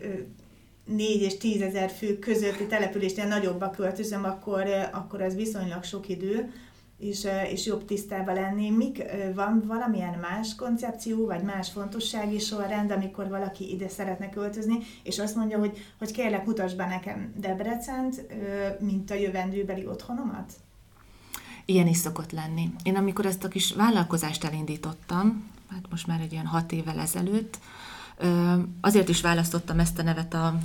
4 0.84 1.22
és 1.22 1.36
10 1.36 1.60
ezer 1.60 1.90
fő 1.90 2.18
közötti 2.18 2.66
településnél 2.66 3.26
nagyobbba 3.26 3.70
költözöm, 3.70 4.24
akkor, 4.24 4.66
akkor 4.92 5.22
az 5.22 5.34
viszonylag 5.34 5.84
sok 5.84 6.08
idő, 6.08 6.52
és, 6.98 7.28
és 7.50 7.66
jobb 7.66 7.84
tisztában 7.84 8.34
lenni. 8.34 8.70
Mik, 8.70 9.02
van 9.34 9.62
valamilyen 9.66 10.18
más 10.18 10.54
koncepció, 10.54 11.26
vagy 11.26 11.42
más 11.42 11.70
fontossági 11.70 12.38
sorrend, 12.38 12.90
amikor 12.90 13.28
valaki 13.28 13.72
ide 13.72 13.88
szeretne 13.88 14.30
költözni, 14.30 14.78
és 15.02 15.18
azt 15.18 15.34
mondja, 15.34 15.58
hogy, 15.58 15.78
hogy 15.98 16.10
kérlek, 16.10 16.46
mutasd 16.46 16.76
be 16.76 16.86
nekem 16.86 17.32
Debrecent, 17.36 18.26
mint 18.80 19.10
a 19.10 19.14
jövendőbeli 19.14 19.86
otthonomat? 19.86 20.52
Ilyen 21.64 21.86
is 21.86 21.96
szokott 21.96 22.32
lenni. 22.32 22.70
Én 22.82 22.96
amikor 22.96 23.26
ezt 23.26 23.44
a 23.44 23.48
kis 23.48 23.72
vállalkozást 23.72 24.44
elindítottam, 24.44 25.50
hát 25.70 25.84
most 25.90 26.06
már 26.06 26.20
egy 26.20 26.32
ilyen 26.32 26.46
hat 26.46 26.72
évvel 26.72 26.98
ezelőtt, 26.98 27.58
azért 28.80 29.08
is 29.08 29.20
választottam 29.20 29.78
ezt 29.78 29.98
a 29.98 30.02
nevet 30.02 30.34
a 30.34 30.58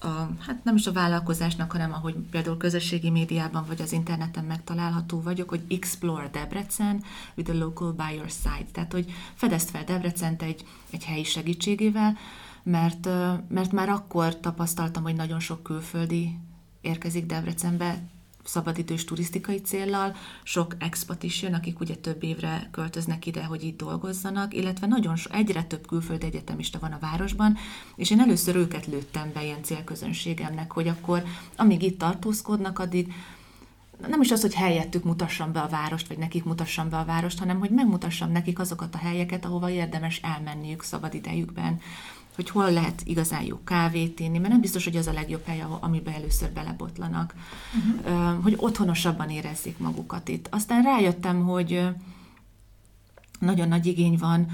a, 0.00 0.28
hát 0.38 0.64
nem 0.64 0.74
is 0.74 0.86
a 0.86 0.92
vállalkozásnak, 0.92 1.72
hanem 1.72 1.92
ahogy 1.92 2.14
például 2.30 2.56
közösségi 2.56 3.10
médiában 3.10 3.64
vagy 3.66 3.80
az 3.82 3.92
interneten 3.92 4.44
megtalálható 4.44 5.20
vagyok, 5.20 5.48
hogy 5.48 5.62
Explore 5.68 6.28
Debrecen 6.28 7.02
with 7.34 7.50
a 7.50 7.58
local 7.58 7.92
by 7.92 8.14
your 8.14 8.30
side. 8.30 8.66
Tehát, 8.72 8.92
hogy 8.92 9.12
fedezd 9.34 9.68
fel 9.68 9.84
Debrecent 9.84 10.42
egy, 10.42 10.64
egy 10.90 11.04
helyi 11.04 11.24
segítségével, 11.24 12.16
mert, 12.62 13.08
mert 13.48 13.72
már 13.72 13.88
akkor 13.88 14.40
tapasztaltam, 14.40 15.02
hogy 15.02 15.14
nagyon 15.14 15.40
sok 15.40 15.62
külföldi 15.62 16.38
érkezik 16.80 17.26
Debrecenbe, 17.26 17.98
szabadidős 18.48 19.04
turisztikai 19.04 19.60
céllal, 19.60 20.16
sok 20.42 20.74
expat 20.78 21.22
is 21.22 21.42
jön, 21.42 21.54
akik 21.54 21.80
ugye 21.80 21.94
több 21.94 22.22
évre 22.22 22.68
költöznek 22.70 23.26
ide, 23.26 23.44
hogy 23.44 23.62
itt 23.62 23.78
dolgozzanak, 23.78 24.54
illetve 24.54 24.86
nagyon 24.86 25.16
so, 25.16 25.30
egyre 25.32 25.64
több 25.64 25.86
külföldi 25.86 26.26
egyetemista 26.26 26.78
van 26.78 26.92
a 26.92 26.98
városban, 27.00 27.56
és 27.96 28.10
én 28.10 28.20
először 28.20 28.56
őket 28.56 28.86
lőttem 28.86 29.30
be 29.34 29.44
ilyen 29.44 29.62
célközönségemnek, 29.62 30.72
hogy 30.72 30.88
akkor 30.88 31.22
amíg 31.56 31.82
itt 31.82 31.98
tartózkodnak, 31.98 32.78
addig 32.78 33.12
nem 34.06 34.20
is 34.20 34.30
az, 34.30 34.40
hogy 34.40 34.54
helyettük 34.54 35.04
mutassam 35.04 35.52
be 35.52 35.60
a 35.60 35.68
várost, 35.68 36.08
vagy 36.08 36.18
nekik 36.18 36.44
mutassam 36.44 36.88
be 36.88 36.98
a 36.98 37.04
várost, 37.04 37.38
hanem 37.38 37.58
hogy 37.58 37.70
megmutassam 37.70 38.32
nekik 38.32 38.58
azokat 38.58 38.94
a 38.94 38.98
helyeket, 38.98 39.44
ahova 39.44 39.70
érdemes 39.70 40.20
elmenniük 40.22 40.82
szabadidejükben 40.82 41.80
hogy 42.38 42.50
hol 42.50 42.72
lehet 42.72 43.02
igazán 43.04 43.42
jó 43.42 43.60
kávét 43.64 44.20
inni, 44.20 44.38
mert 44.38 44.52
nem 44.52 44.60
biztos, 44.60 44.84
hogy 44.84 44.96
az 44.96 45.06
a 45.06 45.12
legjobb 45.12 45.44
hely, 45.44 45.64
amiben 45.80 46.14
először 46.14 46.50
belebotlanak, 46.50 47.34
uh-huh. 48.04 48.42
hogy 48.42 48.54
otthonosabban 48.56 49.30
érezzék 49.30 49.78
magukat 49.78 50.28
itt. 50.28 50.46
Aztán 50.50 50.82
rájöttem, 50.82 51.42
hogy 51.44 51.88
nagyon 53.38 53.68
nagy 53.68 53.86
igény 53.86 54.16
van 54.18 54.46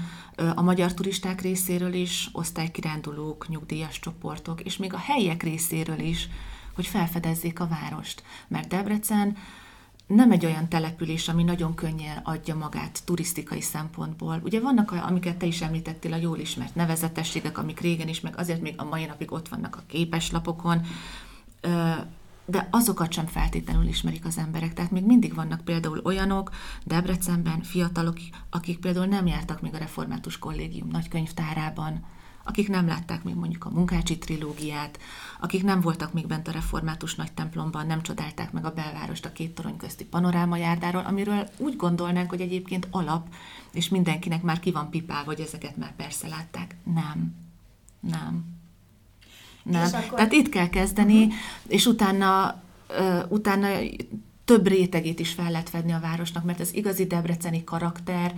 a 0.55 0.61
magyar 0.61 0.93
turisták 0.93 1.41
részéről 1.41 1.93
is, 1.93 2.29
osztálykirándulók, 2.31 3.47
nyugdíjas 3.47 3.99
csoportok, 3.99 4.61
és 4.61 4.77
még 4.77 4.93
a 4.93 4.97
helyiek 4.97 5.43
részéről 5.43 5.99
is, 5.99 6.29
hogy 6.75 6.87
felfedezzék 6.87 7.59
a 7.59 7.67
várost. 7.67 8.23
Mert 8.47 8.67
Debrecen 8.67 9.37
nem 10.07 10.31
egy 10.31 10.45
olyan 10.45 10.69
település, 10.69 11.27
ami 11.27 11.43
nagyon 11.43 11.75
könnyen 11.75 12.17
adja 12.23 12.55
magát 12.55 13.01
turisztikai 13.05 13.61
szempontból. 13.61 14.41
Ugye 14.43 14.59
vannak, 14.59 14.91
amiket 14.91 15.37
te 15.37 15.45
is 15.45 15.61
említettél, 15.61 16.13
a 16.13 16.17
jól 16.17 16.37
ismert 16.37 16.75
nevezetességek, 16.75 17.57
amik 17.57 17.79
régen 17.79 18.07
is, 18.07 18.21
meg 18.21 18.37
azért 18.37 18.61
még 18.61 18.73
a 18.77 18.83
mai 18.83 19.05
napig 19.05 19.31
ott 19.31 19.47
vannak 19.47 19.75
a 19.75 19.83
képeslapokon, 19.87 20.81
de 22.45 22.67
azokat 22.71 23.11
sem 23.11 23.25
feltétlenül 23.25 23.87
ismerik 23.87 24.25
az 24.25 24.37
emberek. 24.37 24.73
Tehát 24.73 24.91
még 24.91 25.05
mindig 25.05 25.33
vannak 25.33 25.61
például 25.61 26.01
olyanok 26.03 26.51
Debrecenben, 26.83 27.61
fiatalok, 27.61 28.17
akik 28.49 28.79
például 28.79 29.05
nem 29.05 29.27
jártak 29.27 29.61
még 29.61 29.73
a 29.73 29.77
Református 29.77 30.39
Kollégium 30.39 30.87
nagykönyvtárában, 30.87 32.05
akik 32.47 32.69
nem 32.69 32.87
látták 32.87 33.23
még 33.23 33.35
mondjuk 33.35 33.65
a 33.65 33.69
munkácsi 33.69 34.17
trilógiát, 34.17 34.99
akik 35.39 35.63
nem 35.63 35.81
voltak 35.81 36.13
még 36.13 36.27
bent 36.27 36.47
a 36.47 36.51
református 36.51 37.15
nagy 37.15 37.31
templomban, 37.31 37.87
nem 37.87 38.01
csodálták 38.01 38.51
meg 38.51 38.65
a 38.65 38.73
belvárost 38.73 39.25
a 39.25 39.31
két 39.31 39.55
torony 39.55 39.77
közti 39.77 40.05
panorámajárdáról, 40.05 41.03
amiről 41.05 41.49
úgy 41.57 41.75
gondolnánk, 41.75 42.29
hogy 42.29 42.41
egyébként 42.41 42.87
alap, 42.91 43.27
és 43.71 43.89
mindenkinek 43.89 44.41
már 44.41 44.59
ki 44.59 44.71
van 44.71 44.89
pipálva, 44.89 45.25
hogy 45.25 45.39
ezeket 45.39 45.77
már 45.77 45.95
persze 45.95 46.27
látták. 46.27 46.75
Nem. 46.83 47.35
Nem. 47.99 48.45
Nem. 49.63 49.93
Akkor... 49.93 50.17
Tehát 50.17 50.31
itt 50.31 50.49
kell 50.49 50.69
kezdeni, 50.69 51.23
uh-huh. 51.23 51.33
és 51.67 51.85
utána, 51.85 52.61
uh, 52.89 53.31
utána 53.31 53.67
több 54.45 54.67
rétegét 54.67 55.19
is 55.19 55.31
fel 55.31 55.51
lehet 55.51 55.69
fedni 55.69 55.91
a 55.91 55.99
városnak, 55.99 56.43
mert 56.43 56.59
az 56.59 56.75
igazi 56.75 57.05
debreceni 57.05 57.63
karakter, 57.63 58.35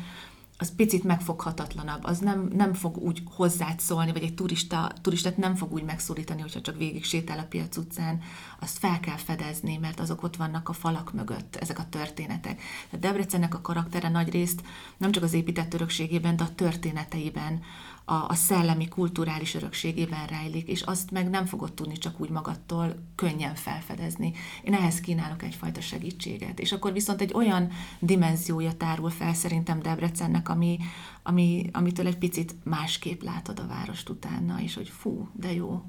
az 0.57 0.75
picit 0.75 1.03
megfoghatatlanabb, 1.03 2.03
az 2.03 2.19
nem, 2.19 2.49
nem 2.53 2.73
fog 2.73 2.97
úgy 2.97 3.21
hozzád 3.25 3.79
szólni, 3.79 4.11
vagy 4.11 4.23
egy 4.23 4.33
turista, 4.33 4.91
turistát 5.01 5.37
nem 5.37 5.55
fog 5.55 5.73
úgy 5.73 5.83
megszólítani, 5.83 6.41
hogyha 6.41 6.61
csak 6.61 6.77
végig 6.77 7.03
sétál 7.03 7.39
a 7.39 7.45
piac 7.49 7.77
utcán, 7.77 8.21
azt 8.59 8.77
fel 8.77 8.99
kell 8.99 9.15
fedezni, 9.15 9.77
mert 9.77 9.99
azok 9.99 10.23
ott 10.23 10.35
vannak 10.35 10.69
a 10.69 10.73
falak 10.73 11.13
mögött, 11.13 11.55
ezek 11.55 11.79
a 11.79 11.89
történetek. 11.89 12.61
Tehát 12.89 12.99
Debrecennek 12.99 13.53
a 13.53 13.61
karaktere 13.61 14.09
nagy 14.09 14.29
részt 14.29 14.61
nem 14.97 15.11
csak 15.11 15.23
az 15.23 15.33
épített 15.33 15.73
örökségében, 15.73 16.35
de 16.35 16.43
a 16.43 16.55
történeteiben, 16.55 17.61
a, 18.09 18.25
a 18.27 18.33
szellemi, 18.33 18.87
kulturális 18.87 19.55
örökségében 19.55 20.25
rejlik, 20.27 20.67
és 20.67 20.81
azt 20.81 21.11
meg 21.11 21.29
nem 21.29 21.45
fogod 21.45 21.73
tudni 21.73 21.97
csak 21.97 22.19
úgy 22.19 22.29
magadtól 22.29 22.95
könnyen 23.15 23.55
felfedezni. 23.55 24.33
Én 24.63 24.73
ehhez 24.73 24.99
kínálok 24.99 25.43
egyfajta 25.43 25.81
segítséget. 25.81 26.59
És 26.59 26.71
akkor 26.71 26.93
viszont 26.93 27.21
egy 27.21 27.33
olyan 27.33 27.71
dimenziója 27.99 28.73
tárul 28.73 29.09
fel 29.09 29.33
szerintem 29.33 29.81
Debrecennek, 29.81 30.49
ami, 30.49 30.77
ami, 31.23 31.69
amitől 31.71 32.07
egy 32.07 32.17
picit 32.17 32.55
másképp 32.63 33.21
látod 33.21 33.59
a 33.59 33.67
várost 33.67 34.09
utána, 34.09 34.61
és 34.61 34.75
hogy 34.75 34.89
fú, 34.89 35.29
de 35.33 35.53
jó, 35.53 35.83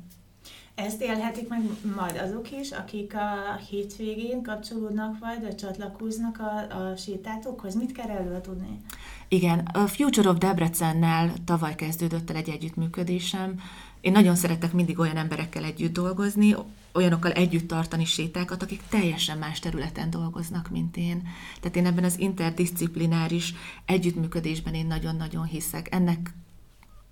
ezt 0.79 1.03
élhetik 1.03 1.49
meg 1.49 1.63
majd 1.97 2.17
azok 2.17 2.51
is, 2.61 2.71
akik 2.71 3.15
a 3.15 3.57
hétvégén 3.71 4.43
kapcsolódnak 4.43 5.19
vagy, 5.19 5.41
vagy 5.41 5.55
csatlakoznak 5.55 6.39
a, 6.39 6.77
a 6.77 6.97
sétátókhoz? 6.97 7.75
Mit 7.75 7.93
kell 7.93 8.09
erről 8.09 8.41
tudni? 8.41 8.81
Igen, 9.29 9.59
a 9.59 9.87
Future 9.87 10.29
of 10.29 10.39
Debrecennel 10.39 11.33
tavaly 11.45 11.75
kezdődött 11.75 12.31
el 12.31 12.37
egy 12.37 12.49
együttműködésem. 12.49 13.61
Én 14.01 14.13
nagyon 14.13 14.35
szeretek 14.35 14.73
mindig 14.73 14.99
olyan 14.99 15.17
emberekkel 15.17 15.65
együtt 15.65 15.93
dolgozni, 15.93 16.55
olyanokkal 16.93 17.33
együtt 17.33 17.69
tartani 17.69 18.05
sétákat, 18.05 18.63
akik 18.63 18.83
teljesen 18.89 19.39
más 19.39 19.59
területen 19.59 20.11
dolgoznak, 20.11 20.71
mint 20.71 20.97
én. 20.97 21.23
Tehát 21.61 21.77
én 21.77 21.87
ebben 21.87 22.05
az 22.05 22.19
interdisziplináris 22.19 23.55
együttműködésben 23.85 24.75
én 24.75 24.87
nagyon-nagyon 24.87 25.45
hiszek. 25.45 25.95
Ennek 25.95 26.31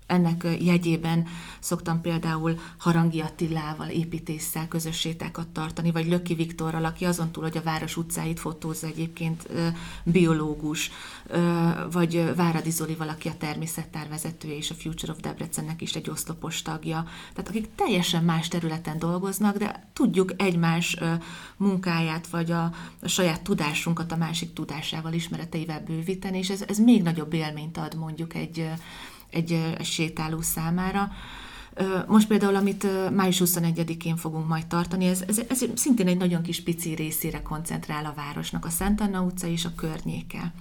ennek 0.07 0.47
jegyében 0.59 1.27
szoktam 1.59 2.01
például 2.01 2.59
Harangi 2.77 3.21
Attilával, 3.21 3.87
építéssel 3.87 4.67
közös 4.67 4.99
sétákat 4.99 5.47
tartani, 5.47 5.91
vagy 5.91 6.07
Löki 6.07 6.33
Viktorral, 6.33 6.85
aki 6.85 7.05
azon 7.05 7.31
túl, 7.31 7.43
hogy 7.43 7.57
a 7.57 7.61
város 7.61 7.97
utcáit 7.97 8.39
fotózza 8.39 8.87
egyébként 8.87 9.49
biológus, 10.03 10.91
vagy 11.91 12.35
Váradi 12.35 12.69
Zolival, 12.69 13.09
aki 13.09 13.27
a 13.27 13.37
természettár 13.37 14.09
vezetője 14.09 14.55
és 14.55 14.71
a 14.71 14.75
Future 14.75 15.11
of 15.11 15.19
Debrecennek 15.19 15.81
is 15.81 15.95
egy 15.95 16.09
oszlopos 16.09 16.61
tagja. 16.61 17.05
Tehát 17.33 17.49
akik 17.49 17.75
teljesen 17.75 18.23
más 18.23 18.47
területen 18.47 18.99
dolgoznak, 18.99 19.57
de 19.57 19.89
tudjuk 19.93 20.33
egymás 20.37 20.97
munkáját, 21.57 22.27
vagy 22.27 22.51
a, 22.51 22.63
a 23.01 23.07
saját 23.07 23.41
tudásunkat 23.41 24.11
a 24.11 24.17
másik 24.17 24.53
tudásával, 24.53 25.13
ismereteivel 25.13 25.83
bővíteni, 25.87 26.37
és 26.37 26.49
ez, 26.49 26.63
ez 26.67 26.79
még 26.79 27.01
nagyobb 27.01 27.33
élményt 27.33 27.77
ad 27.77 27.95
mondjuk 27.95 28.35
egy 28.35 28.69
egy, 29.29 29.75
sétáló 29.83 30.41
számára. 30.41 31.11
Most 32.07 32.27
például, 32.27 32.55
amit 32.55 32.87
május 33.15 33.41
21-én 33.45 34.15
fogunk 34.15 34.47
majd 34.47 34.65
tartani, 34.65 35.05
ez, 35.05 35.23
ez, 35.27 35.41
ez 35.49 35.65
szintén 35.75 36.07
egy 36.07 36.17
nagyon 36.17 36.41
kis 36.41 36.63
pici 36.63 36.93
részére 36.93 37.41
koncentrál 37.41 38.05
a 38.05 38.13
városnak, 38.15 38.65
a 38.65 38.69
Szent 38.69 39.01
Anna 39.01 39.21
utca 39.21 39.47
és 39.47 39.65
a 39.65 39.75
környéke. 39.75 40.53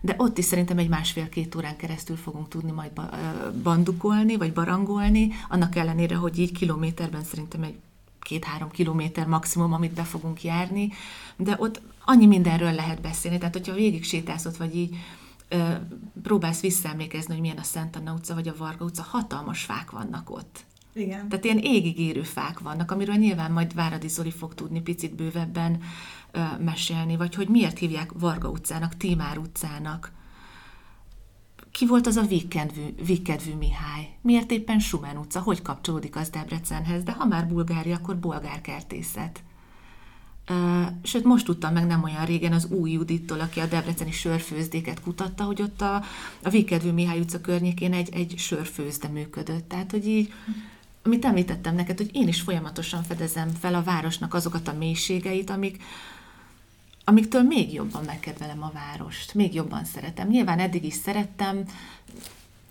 De 0.00 0.14
ott 0.18 0.38
is 0.38 0.44
szerintem 0.44 0.78
egy 0.78 0.88
másfél-két 0.88 1.54
órán 1.54 1.76
keresztül 1.76 2.16
fogunk 2.16 2.48
tudni 2.48 2.70
majd 2.70 2.90
bandukolni, 3.62 4.36
vagy 4.36 4.52
barangolni, 4.52 5.32
annak 5.48 5.76
ellenére, 5.76 6.14
hogy 6.14 6.38
így 6.38 6.52
kilométerben 6.52 7.24
szerintem 7.24 7.62
egy 7.62 7.74
két-három 8.20 8.70
kilométer 8.70 9.26
maximum, 9.26 9.72
amit 9.72 9.92
be 9.92 10.02
fogunk 10.02 10.42
járni, 10.42 10.92
de 11.36 11.56
ott 11.58 11.80
annyi 12.04 12.26
mindenről 12.26 12.72
lehet 12.72 13.00
beszélni, 13.00 13.38
tehát 13.38 13.54
hogyha 13.54 13.74
végig 13.74 14.04
sétálsz 14.04 14.44
ott, 14.44 14.56
vagy 14.56 14.76
így 14.76 14.96
próbálsz 16.22 16.60
visszaemlékezni, 16.60 17.32
hogy 17.32 17.42
milyen 17.42 17.58
a 17.58 17.62
Szent 17.62 17.96
Anna 17.96 18.12
utca 18.12 18.34
vagy 18.34 18.48
a 18.48 18.56
Varga 18.56 18.84
utca, 18.84 19.02
hatalmas 19.02 19.62
fák 19.62 19.90
vannak 19.90 20.30
ott. 20.30 20.64
Igen. 20.94 21.28
Tehát 21.28 21.44
ilyen 21.44 21.58
égig 21.58 21.98
érő 21.98 22.22
fák 22.22 22.58
vannak, 22.58 22.90
amiről 22.90 23.14
nyilván 23.14 23.52
majd 23.52 23.74
Váradi 23.74 24.08
Zoli 24.08 24.30
fog 24.30 24.54
tudni 24.54 24.80
picit 24.80 25.14
bővebben 25.14 25.82
ö, 26.30 26.40
mesélni, 26.64 27.16
vagy 27.16 27.34
hogy 27.34 27.48
miért 27.48 27.78
hívják 27.78 28.12
Varga 28.12 28.48
utcának, 28.48 28.96
Tímár 28.96 29.38
utcának. 29.38 30.12
Ki 31.70 31.86
volt 31.86 32.06
az 32.06 32.16
a 32.16 32.22
vígkedvű, 32.22 32.94
vígkedvű 33.06 33.54
Mihály? 33.54 34.08
Miért 34.20 34.50
éppen 34.50 34.78
Schumann 34.78 35.16
utca? 35.16 35.40
Hogy 35.40 35.62
kapcsolódik 35.62 36.16
az 36.16 36.28
Debrecenhez? 36.28 37.02
De 37.02 37.12
ha 37.12 37.24
már 37.24 37.48
Bulgária, 37.48 37.96
akkor 37.96 38.18
bolgár 38.18 38.60
kertészet. 38.60 39.42
Sőt, 41.02 41.24
most 41.24 41.44
tudtam 41.44 41.72
meg 41.72 41.86
nem 41.86 42.02
olyan 42.02 42.24
régen 42.24 42.52
az 42.52 42.66
új 42.66 42.90
Judittól, 42.90 43.40
aki 43.40 43.60
a 43.60 43.66
debreceni 43.66 44.12
sörfőzdéket 44.12 45.00
kutatta, 45.00 45.44
hogy 45.44 45.62
ott 45.62 45.80
a, 45.80 46.02
a 46.42 46.48
Vígkedvű 46.48 46.90
Mihály 46.90 47.20
utca 47.20 47.40
környékén 47.40 47.92
egy, 47.92 48.14
egy 48.14 48.34
sörfőzde 48.38 49.08
működött. 49.08 49.68
Tehát, 49.68 49.90
hogy 49.90 50.06
így, 50.06 50.32
amit 51.02 51.24
említettem 51.24 51.74
neked, 51.74 51.96
hogy 51.96 52.10
én 52.12 52.28
is 52.28 52.40
folyamatosan 52.40 53.02
fedezem 53.02 53.48
fel 53.48 53.74
a 53.74 53.82
városnak 53.82 54.34
azokat 54.34 54.68
a 54.68 54.76
mélységeit, 54.78 55.50
amik, 55.50 55.82
amiktől 57.04 57.42
még 57.42 57.72
jobban 57.72 58.04
megkedvelem 58.04 58.62
a 58.62 58.72
várost, 58.74 59.34
még 59.34 59.54
jobban 59.54 59.84
szeretem. 59.84 60.28
Nyilván 60.28 60.58
eddig 60.58 60.84
is 60.84 60.94
szerettem, 60.94 61.64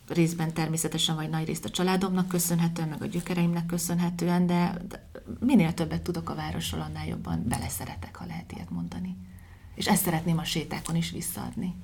részben 0.08 0.54
természetesen, 0.54 1.16
vagy 1.16 1.30
nagy 1.30 1.46
részt 1.46 1.66
a 1.66 1.70
családomnak 1.70 2.28
köszönhetően, 2.28 2.88
meg 2.88 3.02
a 3.02 3.06
gyökereimnek 3.06 3.66
köszönhetően, 3.66 4.46
de, 4.46 4.82
minél 5.40 5.74
többet 5.74 6.02
tudok 6.02 6.30
a 6.30 6.36
városról, 6.36 6.82
annál 6.82 7.08
jobban 7.08 7.44
beleszeretek, 7.48 8.16
ha 8.16 8.26
lehet 8.26 8.52
ilyet 8.52 8.70
mondani. 8.70 9.18
És 9.76 9.88
ezt 9.88 10.04
szeretném 10.04 10.38
a 10.38 10.44
sétákon 10.44 10.96
is 10.96 11.12
visszaadni. 11.12 11.76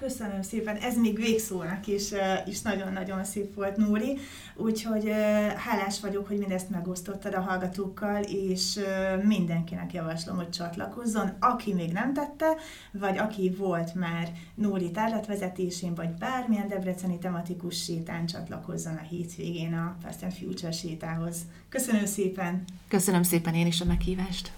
Köszönöm 0.00 0.42
szépen, 0.42 0.76
ez 0.76 0.96
még 0.96 1.16
végszónak 1.16 1.86
is, 1.86 2.10
is 2.46 2.62
nagyon-nagyon 2.62 3.24
szép 3.24 3.54
volt, 3.54 3.76
Nóri, 3.76 4.18
úgyhogy 4.56 5.10
hálás 5.56 6.00
vagyok, 6.00 6.26
hogy 6.26 6.38
mindezt 6.38 6.70
megosztottad 6.70 7.34
a 7.34 7.40
hallgatókkal, 7.40 8.22
és 8.22 8.80
mindenkinek 9.22 9.92
javaslom, 9.92 10.36
hogy 10.36 10.50
csatlakozzon, 10.50 11.36
aki 11.40 11.74
még 11.74 11.92
nem 11.92 12.12
tette, 12.12 12.56
vagy 12.90 13.18
aki 13.18 13.54
volt 13.58 13.94
már 13.94 14.32
Nóri 14.54 14.90
tárlatvezetésén, 14.90 15.94
vagy 15.94 16.10
bármilyen 16.10 16.68
debreceni 16.68 17.18
tematikus 17.18 17.82
sétán 17.82 18.26
csatlakozzon 18.26 18.94
a 18.94 19.02
hétvégén 19.02 19.74
a 19.74 19.96
Fast 20.02 20.22
and 20.22 20.32
Future 20.32 20.72
sétához. 20.72 21.36
Köszönöm 21.68 22.06
szépen! 22.06 22.64
Köszönöm 22.88 23.22
szépen 23.22 23.54
én 23.54 23.66
is 23.66 23.80
a 23.80 23.84
meghívást! 23.84 24.52